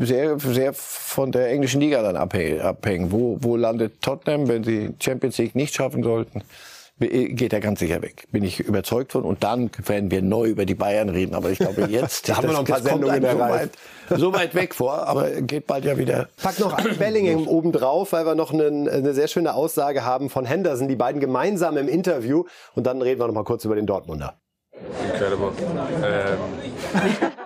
[0.00, 3.12] sehr, sehr von der englischen Liga dann abhängen.
[3.12, 6.42] Wo, wo landet Tottenham, wenn sie Champions League nicht schaffen sollten?
[6.98, 8.26] Geht er ganz sicher weg.
[8.30, 9.24] Bin ich überzeugt von.
[9.24, 11.34] Und dann werden wir neu über die Bayern reden.
[11.34, 13.70] Aber ich glaube, jetzt da haben wir noch ein paar Sendungen so weit,
[14.10, 16.28] so weit weg vor, aber geht bald ja wieder.
[16.40, 20.30] Pack noch ein Bellingham oben drauf, weil wir noch einen, eine sehr schöne Aussage haben
[20.30, 22.44] von Henderson, die beiden gemeinsam im Interview.
[22.74, 24.38] Und dann reden wir noch mal kurz über den Dortmunder.
[25.12, 25.52] Incredible.
[26.02, 26.38] Ähm.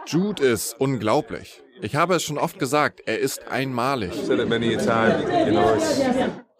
[0.06, 1.62] Jude ist unglaublich.
[1.80, 4.12] Ich habe es schon oft gesagt, er ist einmalig.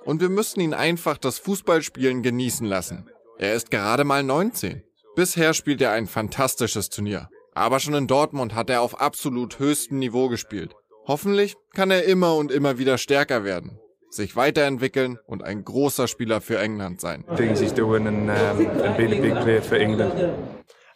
[0.08, 3.10] Und wir müssen ihn einfach das Fußballspielen genießen lassen.
[3.38, 4.82] Er ist gerade mal 19.
[5.14, 7.28] Bisher spielt er ein fantastisches Turnier.
[7.52, 10.74] Aber schon in Dortmund hat er auf absolut höchstem Niveau gespielt.
[11.06, 13.78] Hoffentlich kann er immer und immer wieder stärker werden,
[14.08, 17.24] sich weiterentwickeln und ein großer Spieler für England sein.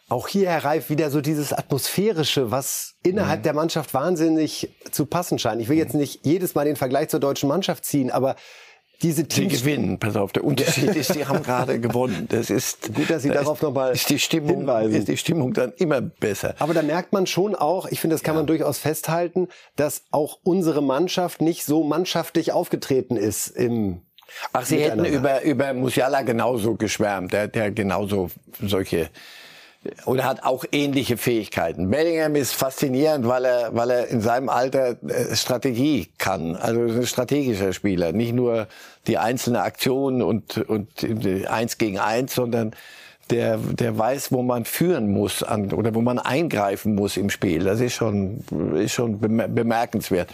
[0.09, 3.43] Auch hier, Herr Reif, wieder so dieses Atmosphärische, was innerhalb mhm.
[3.43, 5.61] der Mannschaft wahnsinnig zu passen scheint.
[5.61, 8.35] Ich will jetzt nicht jedes Mal den Vergleich zur deutschen Mannschaft ziehen, aber
[9.03, 9.99] diese Teams Sie gewinnen.
[9.99, 12.27] Pass auf, der Unterschied ist, die haben gerade gewonnen.
[12.29, 14.95] Das ist gut, dass Sie darauf nochmal ist die Stimmung, hinweisen.
[14.95, 16.55] Ist die Stimmung dann immer besser.
[16.59, 18.39] Aber da merkt man schon auch, ich finde, das kann ja.
[18.39, 24.01] man durchaus festhalten, dass auch unsere Mannschaft nicht so mannschaftlich aufgetreten ist im
[24.51, 29.09] Ach, Sie hätten über, über Musiala genauso geschwärmt, der, der genauso solche
[30.05, 31.89] oder hat auch ähnliche Fähigkeiten.
[31.89, 36.55] Bellingham ist faszinierend, weil er, weil er in seinem Alter äh, Strategie kann.
[36.55, 38.67] Also ein strategischer Spieler, nicht nur
[39.07, 40.87] die einzelne Aktion und und
[41.47, 42.71] eins gegen eins, sondern
[43.29, 47.63] der der weiß, wo man führen muss an, oder wo man eingreifen muss im Spiel.
[47.63, 48.43] Das ist schon
[48.75, 50.29] ist schon bemerkenswert.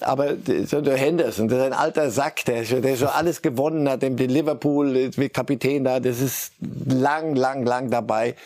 [0.00, 0.34] Aber
[0.66, 4.16] so der Henderson, der ist ein alter Sack, der, der schon alles gewonnen hat, dem
[4.16, 8.36] Liverpool, Kapitän da, das ist lang, lang, lang dabei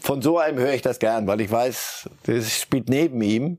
[0.00, 3.58] von so einem höre ich das gern, weil ich weiß, das spielt neben ihm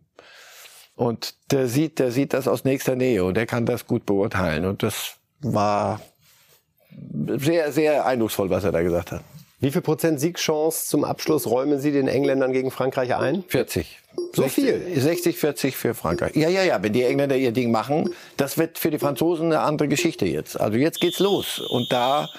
[0.96, 4.66] und der sieht, der sieht das aus nächster Nähe und der kann das gut beurteilen
[4.66, 6.02] und das war
[7.38, 9.22] sehr, sehr eindrucksvoll, was er da gesagt hat.
[9.60, 13.44] Wie viel Prozent Siegchance zum Abschluss räumen Sie den Engländern gegen Frankreich ein?
[13.48, 14.00] 40.
[14.34, 15.02] So 60, viel?
[15.02, 16.36] 60, 40 für Frankreich.
[16.36, 19.62] Ja, ja, ja, wenn die Engländer ihr Ding machen, das wird für die Franzosen eine
[19.62, 20.60] andere Geschichte jetzt.
[20.60, 22.30] Also jetzt geht's los und da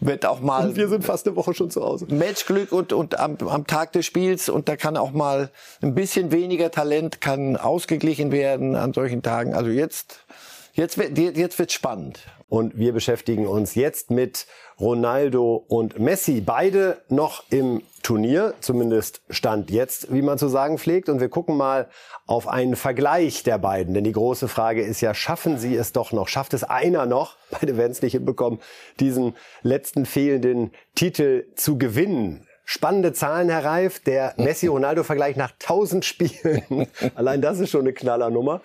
[0.00, 0.68] wird auch mal.
[0.68, 2.06] Und wir sind fast eine Woche schon zu Hause.
[2.08, 5.50] Matchglück und, und am, am Tag des Spiels und da kann auch mal
[5.82, 9.54] ein bisschen weniger Talent kann ausgeglichen werden an solchen Tagen.
[9.54, 10.20] Also jetzt,
[10.74, 12.20] jetzt wird, jetzt wird's spannend.
[12.48, 14.46] Und wir beschäftigen uns jetzt mit
[14.80, 16.40] Ronaldo und Messi.
[16.40, 21.08] Beide noch im Turnier, zumindest Stand jetzt, wie man zu sagen pflegt.
[21.08, 21.88] Und wir gucken mal
[22.26, 23.94] auf einen Vergleich der beiden.
[23.94, 26.28] Denn die große Frage ist ja, schaffen sie es doch noch?
[26.28, 28.60] Schafft es einer noch, beide werden es nicht hinbekommen,
[29.00, 32.46] diesen letzten fehlenden Titel zu gewinnen?
[32.64, 34.00] Spannende Zahlen, Herr Reif.
[34.00, 36.86] Der Messi-Ronaldo-Vergleich nach 1000 Spielen.
[37.14, 38.60] Allein das ist schon eine Knallernummer.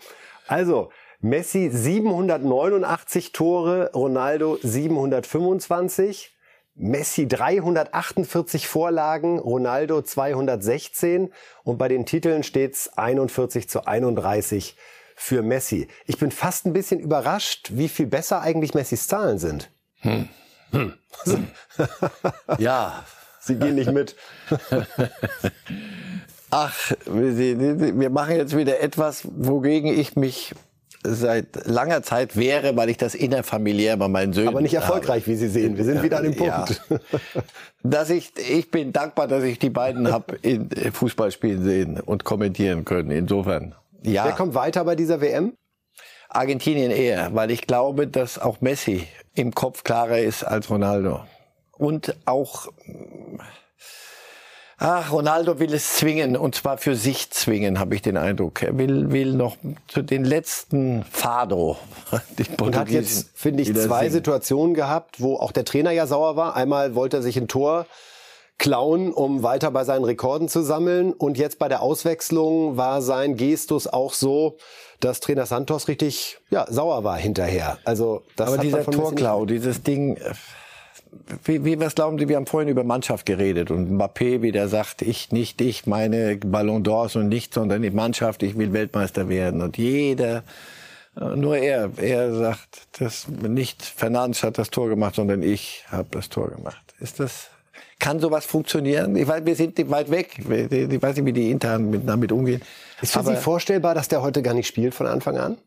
[0.47, 0.89] Also,
[1.21, 6.33] Messi 789 Tore, Ronaldo 725.
[6.75, 11.31] Messi 348 Vorlagen, Ronaldo 216
[11.63, 14.75] und bei den Titeln steht's 41 zu 31
[15.15, 15.87] für Messi.
[16.05, 19.69] Ich bin fast ein bisschen überrascht, wie viel besser eigentlich Messis Zahlen sind.
[20.01, 20.29] Hm.
[20.71, 20.93] Hm.
[22.57, 23.05] ja.
[23.39, 24.15] Sie gehen nicht mit.
[26.49, 30.53] Ach, wir machen jetzt wieder etwas, wogegen ich mich
[31.03, 35.31] seit langer Zeit wäre, weil ich das innerfamiliär bei meinen Söhnen Aber nicht erfolgreich, habe.
[35.31, 35.77] wie Sie sehen.
[35.77, 36.81] Wir sind wieder an dem Punkt.
[36.89, 36.97] Ja.
[37.83, 42.23] Dass ich, ich bin dankbar, dass ich die beiden habe in Fußball spielen sehen und
[42.23, 43.11] kommentieren können.
[43.11, 44.23] Insofern, ja.
[44.23, 45.57] Wer kommt weiter bei dieser WM?
[46.29, 51.25] Argentinien eher, weil ich glaube, dass auch Messi im Kopf klarer ist als Ronaldo.
[51.73, 52.69] Und auch
[54.85, 58.61] Ach, Ronaldo will es zwingen und zwar für sich zwingen, habe ich den Eindruck.
[58.63, 59.55] Er will, will noch
[59.87, 61.77] zu den letzten Fado.
[62.61, 64.11] Und hat jetzt, finde ich, zwei singen.
[64.11, 66.57] Situationen gehabt, wo auch der Trainer ja sauer war.
[66.57, 67.85] Einmal wollte er sich ein Tor
[68.57, 71.13] klauen, um weiter bei seinen Rekorden zu sammeln.
[71.13, 74.57] Und jetzt bei der Auswechslung war sein Gestus auch so,
[74.99, 77.77] dass Trainer Santos richtig ja, sauer war hinterher.
[77.85, 80.17] Also das Aber dieser Torklau, dieses Ding
[81.43, 85.01] wie, wie was glauben Sie, wir haben vorhin über Mannschaft geredet und Mbappé wieder sagt,
[85.01, 89.61] ich nicht ich meine Ballon d'Ors und nicht, sondern die Mannschaft, ich will Weltmeister werden
[89.61, 90.43] und jeder
[91.19, 96.07] äh, nur er, er sagt, dass nicht Fernandes hat das Tor gemacht, sondern ich habe
[96.11, 96.93] das Tor gemacht.
[96.99, 97.49] Ist das
[97.99, 99.15] kann sowas funktionieren?
[99.15, 100.37] Ich weiß, wir sind weit weg.
[100.37, 102.61] Ich weiß nicht, wie die intern damit umgehen.
[103.01, 105.57] Ist für Sie vorstellbar, dass der heute gar nicht spielt von Anfang an?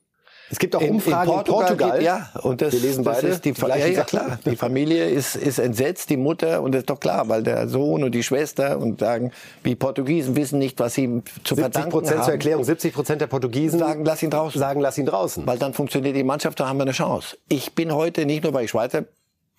[0.50, 1.72] Es gibt auch Umfragen in, in Portugal.
[1.72, 2.02] In Portugal.
[2.02, 4.38] Ja, und das, Wir lesen das beide ist die, ja, ja, klar.
[4.44, 8.04] Die Familie ist, ist entsetzt, die Mutter, und das ist doch klar, weil der Sohn
[8.04, 9.32] und die Schwester und sagen,
[9.64, 12.24] die Portugiesen wissen nicht, was sie zu verdanken Prozent haben.
[12.24, 14.58] zur Erklärung, 70 Prozent der Portugiesen sagen, lass ihn draußen.
[14.58, 15.46] Sagen, lass ihn draußen.
[15.46, 17.36] Weil dann funktioniert die Mannschaft, da haben wir eine Chance.
[17.48, 19.04] Ich bin heute nicht nur, weil ich Schweizer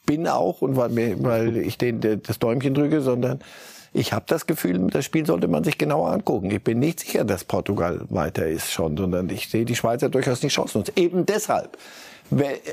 [0.05, 0.91] bin auch und weil,
[1.23, 3.41] weil ich den, das Däumchen drücke, sondern
[3.93, 6.51] ich habe das Gefühl, das Spiel sollte man sich genauer angucken.
[6.51, 10.43] Ich bin nicht sicher, dass Portugal weiter ist schon, sondern ich sehe die Schweizer durchaus
[10.43, 10.91] nicht chancenlos.
[10.95, 11.77] Eben deshalb.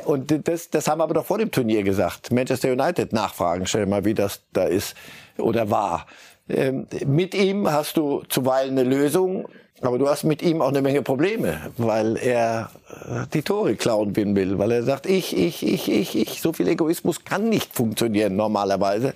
[0.04, 2.32] Und das, das haben wir aber doch vor dem Turnier gesagt.
[2.32, 4.96] Manchester United nachfragen, stell mal, wie das da ist
[5.38, 6.06] oder war.
[6.48, 9.48] Ähm, mit ihm hast du zuweilen eine Lösung,
[9.80, 12.70] aber du hast mit ihm auch eine Menge Probleme, weil er
[13.06, 16.40] äh, die Tore klauen will, weil er sagt, ich, ich, ich, ich, ich.
[16.42, 19.14] So viel Egoismus kann nicht funktionieren normalerweise.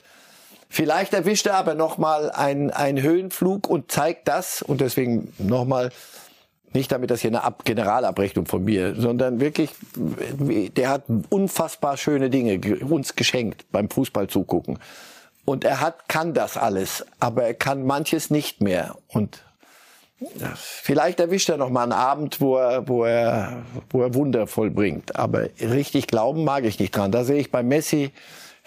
[0.69, 5.91] Vielleicht erwischt er aber nochmal einen, einen Höhenflug und zeigt das, und deswegen nochmal,
[6.73, 12.29] nicht damit das hier eine Ab Generalabrechnung von mir, sondern wirklich, der hat unfassbar schöne
[12.29, 14.79] Dinge uns geschenkt beim Fußball zugucken.
[15.47, 18.97] Und er hat, kann das alles, aber er kann manches nicht mehr.
[19.09, 19.43] Und
[20.55, 25.17] vielleicht erwischt er noch mal einen Abend, wo er, wo er, wo er Wunder vollbringt.
[25.17, 27.13] Aber richtig glauben mag ich nicht dran.
[27.13, 28.13] Da sehe ich bei Messi,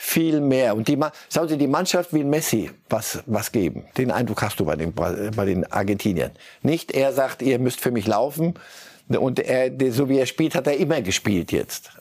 [0.01, 0.75] viel mehr.
[0.75, 0.97] Und die,
[1.31, 3.83] schauen Sie, die Mannschaft will Messi was, was geben.
[3.97, 6.31] Den Eindruck hast du bei den, bei den Argentiniern.
[6.63, 8.55] Nicht er sagt, ihr müsst für mich laufen.
[9.07, 11.91] Und er, so wie er spielt, hat er immer gespielt jetzt.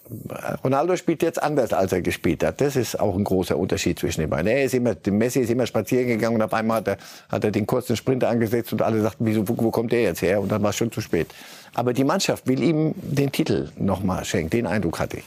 [0.64, 2.60] Ronaldo spielt jetzt anders, als er gespielt hat.
[2.62, 4.46] Das ist auch ein großer Unterschied zwischen den beiden.
[4.46, 6.96] Er ist immer, Messi ist immer spazieren gegangen und auf einmal hat er,
[7.28, 10.22] hat er den kurzen Sprint angesetzt und alle sagten, wieso, wo, wo kommt der jetzt
[10.22, 10.40] her?
[10.40, 11.26] Und dann war es schon zu spät.
[11.74, 14.50] Aber die Mannschaft will ihm den Titel nochmal schenken.
[14.50, 15.24] Den Eindruck hatte ich.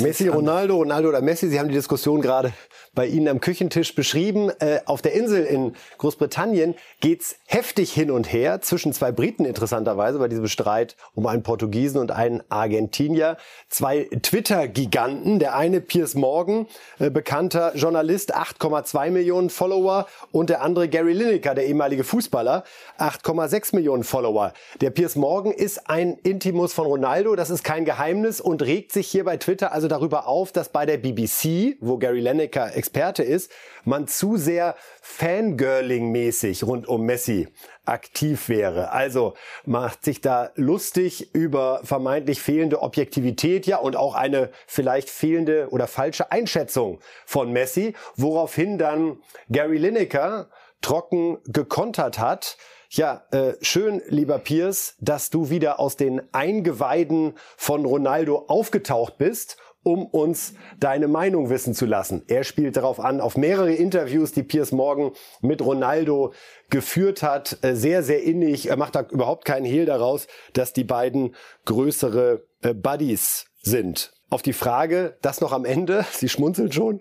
[0.00, 2.52] Messi, Ronaldo, Ronaldo oder Messi, Sie haben die Diskussion gerade
[2.94, 4.50] bei Ihnen am Küchentisch beschrieben.
[4.58, 10.18] Äh, auf der Insel in Großbritannien geht's heftig hin und her zwischen zwei Briten interessanterweise
[10.18, 13.36] bei diesem Streit um einen Portugiesen und einen Argentinier.
[13.68, 15.38] Zwei Twitter-Giganten.
[15.38, 16.66] Der eine Piers Morgan,
[16.98, 22.64] äh, bekannter Journalist, 8,2 Millionen Follower und der andere Gary Lineker, der ehemalige Fußballer,
[22.98, 24.52] 8,6 Millionen Follower.
[24.80, 29.06] Der Piers Morgan ist ein Intimus von Ronaldo, das ist kein Geheimnis und regt sich
[29.06, 33.50] hier bei Twitter also darüber auf, dass bei der BBC, wo Gary Lineker Experte ist,
[33.84, 37.48] man zu sehr Fangirling-mäßig rund um Messi
[37.84, 38.90] aktiv wäre.
[38.92, 45.68] Also macht sich da lustig über vermeintlich fehlende Objektivität, ja, und auch eine vielleicht fehlende
[45.70, 49.18] oder falsche Einschätzung von Messi, woraufhin dann
[49.50, 50.48] Gary Lineker
[50.80, 52.56] trocken gekontert hat,
[52.90, 59.56] ja, äh, schön, lieber Piers, dass du wieder aus den Eingeweiden von Ronaldo aufgetaucht bist
[59.86, 62.24] um uns deine Meinung wissen zu lassen.
[62.26, 65.12] Er spielt darauf an, auf mehrere Interviews, die Piers Morgan
[65.42, 66.32] mit Ronaldo
[66.70, 68.68] geführt hat, äh, sehr, sehr innig.
[68.68, 74.12] Er macht da überhaupt keinen Hehl daraus, dass die beiden größere äh, Buddies sind.
[74.28, 77.00] Auf die Frage, das noch am Ende, Sie schmunzeln schon,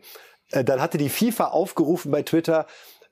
[0.51, 2.67] äh, dann hatte die FIFA aufgerufen bei Twitter,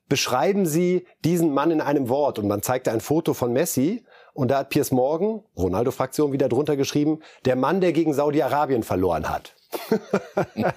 [0.10, 2.40] beschreiben Sie diesen Mann in einem Wort.
[2.40, 6.76] Und man zeigte ein Foto von Messi und da hat Piers Morgan, Ronaldo-Fraktion, wieder drunter
[6.76, 9.56] geschrieben, der Mann, der gegen Saudi-Arabien verloren hat.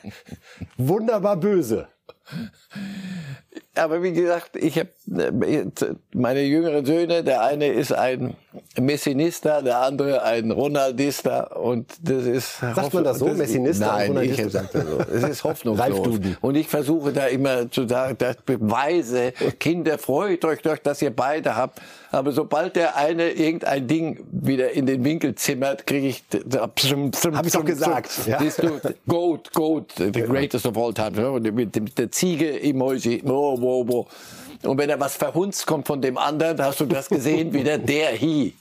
[0.76, 1.88] Wunderbar böse.
[3.74, 4.88] Aber wie gesagt, ich habe
[6.14, 8.34] meine jüngeren Söhne, der eine ist ein
[8.80, 14.16] Messinista, der andere ein Ronaldista und das ist Sagt man das so, das, Messinista Nein,
[14.22, 14.98] ich sag das so.
[15.12, 16.20] Es ist hoffnungslos.
[16.40, 21.14] Und ich versuche da immer zu sagen, das Beweise, Kinder, freut euch doch, dass ihr
[21.14, 21.80] beide habt.
[22.12, 26.24] Aber sobald der eine irgendein Ding wieder in den Winkel zimmert, kriege ich
[26.56, 26.78] Hab
[27.46, 28.38] ich doch gesagt, ja.
[29.06, 31.30] Goat, Goat, the greatest of all time.
[31.30, 33.22] und Mit dem- der Ziege-Emoji.
[33.26, 34.06] Oh, wow, wow.
[34.62, 38.10] Und wenn er was verhunzt kommt von dem anderen, hast du das gesehen, wieder der
[38.10, 38.54] He.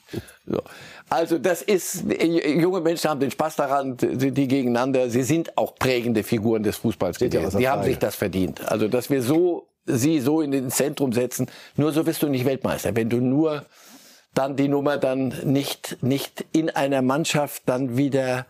[0.45, 0.61] So.
[1.09, 5.75] Also das ist, junge Menschen haben den Spaß daran, die die gegeneinander, sie sind auch
[5.75, 7.45] prägende Figuren des Fußballs ja gewesen.
[7.47, 8.67] außer Die haben sich das verdient.
[8.69, 12.45] Also dass wir so, sie so in den Zentrum setzen, nur so wirst du nicht
[12.45, 12.95] Weltmeister.
[12.95, 13.65] Wenn du nur
[14.33, 18.45] dann die Nummer dann nicht, nicht in einer Mannschaft dann wieder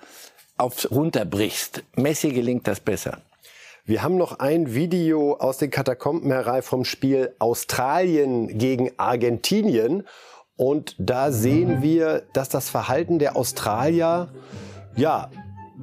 [0.57, 1.83] aufs runterbrichst.
[1.95, 3.19] Messi gelingt das besser.
[3.87, 10.07] Wir haben noch ein Video aus den Katakomben herein vom Spiel Australien gegen Argentinien.
[10.57, 14.29] Und da sehen wir, dass das Verhalten der Australier,
[14.95, 15.29] ja,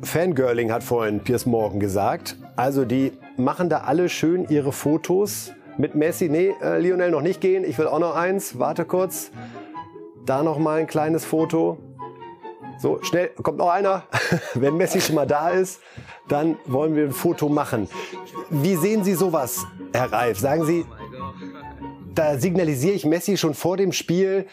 [0.03, 2.37] Fangirling hat vorhin Piers Morgan gesagt.
[2.57, 6.29] Also die machen da alle schön ihre Fotos mit Messi.
[6.29, 7.63] Nee, äh, Lionel noch nicht gehen.
[7.63, 8.59] Ich will auch noch eins.
[8.59, 9.31] Warte kurz.
[10.27, 11.79] Da noch mal ein kleines Foto.
[12.83, 14.03] So, schnell, kommt noch einer.
[14.55, 15.81] Wenn Messi schon mal da ist,
[16.29, 17.89] dann wollen wir ein Foto machen.
[18.51, 20.41] Wie sehen Sie sowas, Herr Reif?
[20.41, 20.85] Sagen Sie,
[22.13, 24.49] da signalisiere ich Messi schon vor dem Spiel,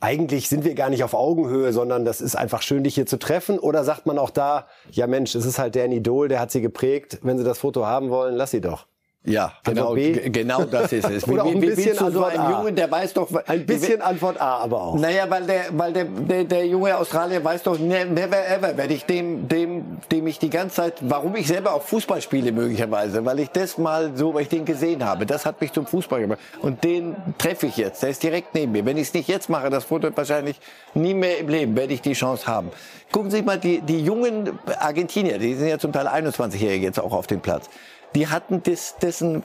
[0.00, 3.18] eigentlich sind wir gar nicht auf Augenhöhe, sondern das ist einfach schön, dich hier zu
[3.18, 3.58] treffen?
[3.58, 6.50] Oder sagt man auch da, ja Mensch, es ist halt der ein Idol, der hat
[6.50, 7.18] sie geprägt.
[7.20, 8.86] Wenn Sie das Foto haben wollen, lass sie doch.
[9.26, 11.26] Ja, Antwort genau, genau das ist es.
[11.28, 12.58] Oder auch ein bisschen du so Antwort einen A?
[12.58, 14.98] Jungen, der weiß doch, Ein bisschen Antwort A aber auch.
[14.98, 18.92] Naja, weil der, weil der, der, der junge Australier weiß doch, ne- never ever werde
[18.92, 23.24] ich dem, dem, dem ich die ganze Zeit, warum ich selber auch Fußball spiele möglicherweise,
[23.24, 26.20] weil ich das mal so, weil ich den gesehen habe, das hat mich zum Fußball
[26.20, 26.40] gemacht.
[26.60, 28.84] Und den treffe ich jetzt, der ist direkt neben mir.
[28.84, 30.60] Wenn ich es nicht jetzt mache, das Foto wahrscheinlich
[30.92, 32.70] nie mehr im Leben, werde ich die Chance haben.
[33.10, 37.00] Gucken Sie sich mal die, die jungen Argentinier, die sind ja zum Teil 21-Jährige jetzt
[37.00, 37.70] auch auf dem Platz.
[38.14, 39.42] Die hatten das, dessen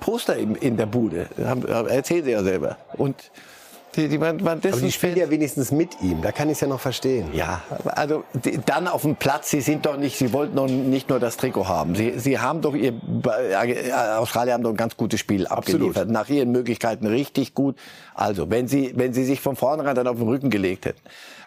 [0.00, 1.28] Poster in, der Bude.
[1.88, 2.76] Erzählen sie ja selber.
[2.96, 3.16] Und
[3.96, 6.22] die, die waren, waren dessen Aber die spielen ja wenigstens mit ihm.
[6.22, 7.26] Da kann ich es ja noch verstehen.
[7.32, 11.08] Ja, also die, dann auf dem Platz, sie sind doch nicht, sie wollten doch nicht
[11.08, 11.96] nur das Trikot haben.
[11.96, 12.94] Sie, sie haben doch ihr,
[14.18, 16.08] Australier haben doch ein ganz gutes Spiel abgeliefert.
[16.08, 17.76] Nach ihren Möglichkeiten richtig gut.
[18.14, 21.00] Also, wenn sie, wenn sie sich von vornherein dann auf den Rücken gelegt hätten.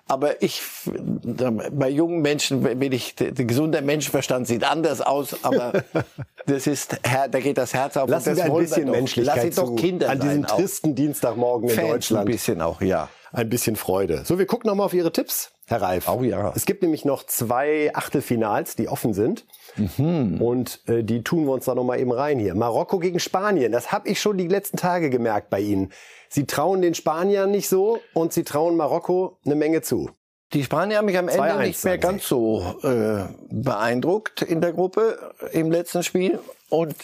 [0.06, 5.84] Aber ich, bei jungen Menschen, wenn ich, der, der gesunde Menschenverstand sieht anders aus, aber
[6.46, 8.10] das ist, da geht das Herz auf.
[8.10, 8.94] Lassen und das wir ein bisschen doch.
[8.94, 12.28] Menschlichkeit Lass doch zu Kinder an diesem tristen Dienstagmorgen in Fans Deutschland.
[12.28, 13.10] ein bisschen auch, ja.
[13.32, 14.24] Ein bisschen Freude.
[14.26, 16.08] So, wir gucken noch mal auf Ihre Tipps, Herr Reif.
[16.10, 16.52] Oh ja.
[16.56, 19.46] Es gibt nämlich noch zwei Achtelfinals, die offen sind.
[19.76, 20.42] Mhm.
[20.42, 22.56] Und äh, die tun wir uns da noch mal eben rein hier.
[22.56, 23.72] Marokko gegen Spanien.
[23.72, 25.92] Das habe ich schon die letzten Tage gemerkt bei Ihnen.
[26.30, 30.10] Sie trauen den Spaniern nicht so und Sie trauen Marokko eine Menge zu.
[30.54, 34.74] Die Spanier haben mich am Ende 2-1, nicht mehr ganz so äh, beeindruckt in der
[34.74, 35.18] Gruppe
[35.52, 36.40] im letzten Spiel.
[36.70, 36.96] Und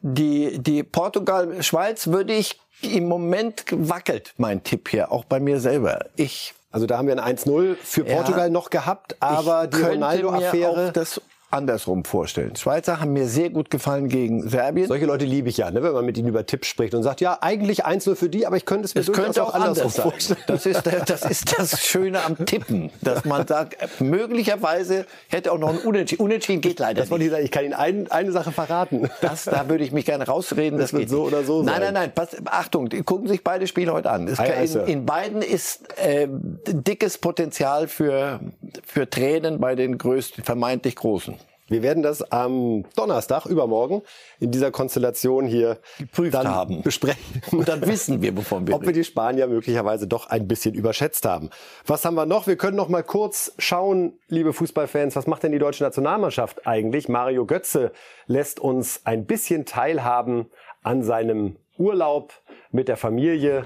[0.00, 6.04] die, die Portugal-Schweiz würde ich im Moment wackelt mein Tipp hier, auch bei mir selber.
[6.16, 8.16] Ich Also da haben wir ein 1-0 für Ja.
[8.16, 10.92] Portugal noch gehabt, aber die Ronaldo-Affäre.
[10.92, 11.22] das
[11.56, 12.54] andersrum vorstellen.
[12.56, 14.86] Schweizer haben mir sehr gut gefallen gegen Serbien.
[14.88, 15.82] Solche Leute liebe ich ja, ne?
[15.82, 18.56] wenn man mit ihnen über Tipps spricht und sagt, ja, eigentlich 1-0 für die, aber
[18.56, 20.02] ich könnte es mir Es könnte auch anders andersrum sein.
[20.10, 20.40] vorstellen.
[20.46, 25.58] Das ist, das ist das Schöne am Tippen, dass man sagt, äh, möglicherweise hätte auch
[25.58, 26.22] noch ein Unentschieden.
[26.22, 29.08] Unentschieden geht leider Das wollte ich sagen, ich kann Ihnen ein, eine Sache verraten.
[29.20, 30.78] Das, da würde ich mich gerne rausreden.
[30.78, 31.32] Das, Das wird so nicht.
[31.34, 31.82] oder so Nein, sein.
[31.82, 32.12] nein, nein.
[32.14, 34.26] Pass, Achtung, gucken sich beide Spiele heute an.
[34.26, 36.28] Kann, in, in beiden ist äh,
[36.66, 38.40] dickes Potenzial für,
[38.84, 41.34] für Tränen bei den größten, vermeintlich Großen.
[41.68, 44.02] Wir werden das am Donnerstag, übermorgen,
[44.38, 46.82] in dieser Konstellation hier Geprüft dann haben.
[46.82, 47.42] besprechen.
[47.50, 51.26] Und dann wissen wir, wovon wir ob wir die Spanier möglicherweise doch ein bisschen überschätzt
[51.26, 51.50] haben.
[51.84, 52.46] Was haben wir noch?
[52.46, 57.08] Wir können noch mal kurz schauen, liebe Fußballfans, was macht denn die deutsche Nationalmannschaft eigentlich?
[57.08, 57.90] Mario Götze
[58.26, 60.46] lässt uns ein bisschen teilhaben
[60.82, 62.32] an seinem Urlaub
[62.70, 63.64] mit der Familie,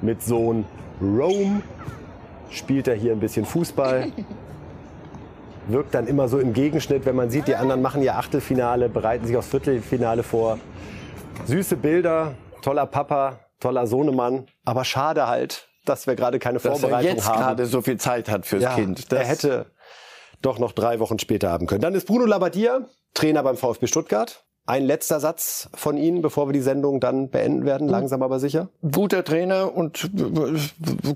[0.00, 0.64] mit Sohn
[1.02, 1.62] Rome.
[2.50, 4.10] Spielt er hier ein bisschen Fußball.
[5.68, 9.26] Wirkt dann immer so im Gegenschnitt, wenn man sieht, die anderen machen ihr Achtelfinale, bereiten
[9.26, 10.58] sich aufs Viertelfinale vor.
[11.46, 14.46] Süße Bilder, toller Papa, toller Sohnemann.
[14.64, 17.38] Aber schade halt, dass wir gerade keine Dass er Vorbereitung jetzt haben.
[17.38, 19.10] gerade so viel Zeit hat fürs ja, Kind.
[19.12, 19.66] er hätte
[20.42, 21.80] doch noch drei Wochen später haben können.
[21.80, 24.44] Dann ist Bruno Labbadia, Trainer beim VfB Stuttgart.
[24.64, 28.68] Ein letzter Satz von Ihnen, bevor wir die Sendung dann beenden werden, langsam aber sicher.
[28.88, 30.08] guter Trainer und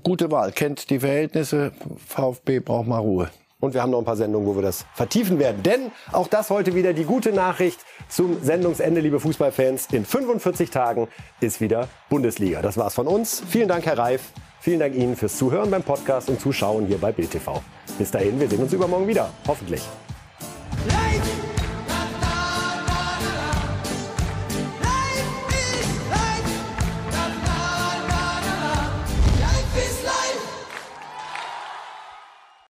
[0.03, 0.51] gute Wahl.
[0.51, 1.71] Kennt die Verhältnisse.
[2.05, 3.29] VfB braucht mal Ruhe.
[3.59, 5.63] Und wir haben noch ein paar Sendungen, wo wir das vertiefen werden.
[5.63, 9.87] Denn auch das heute wieder die gute Nachricht zum Sendungsende, liebe Fußballfans.
[9.91, 11.07] In 45 Tagen
[11.39, 12.61] ist wieder Bundesliga.
[12.61, 13.41] Das war's von uns.
[13.47, 14.31] Vielen Dank, Herr Reif.
[14.59, 17.61] Vielen Dank Ihnen fürs Zuhören beim Podcast und Zuschauen hier bei BTV.
[17.97, 19.29] Bis dahin, wir sehen uns übermorgen wieder.
[19.47, 19.81] Hoffentlich.
[20.87, 21.56] Light!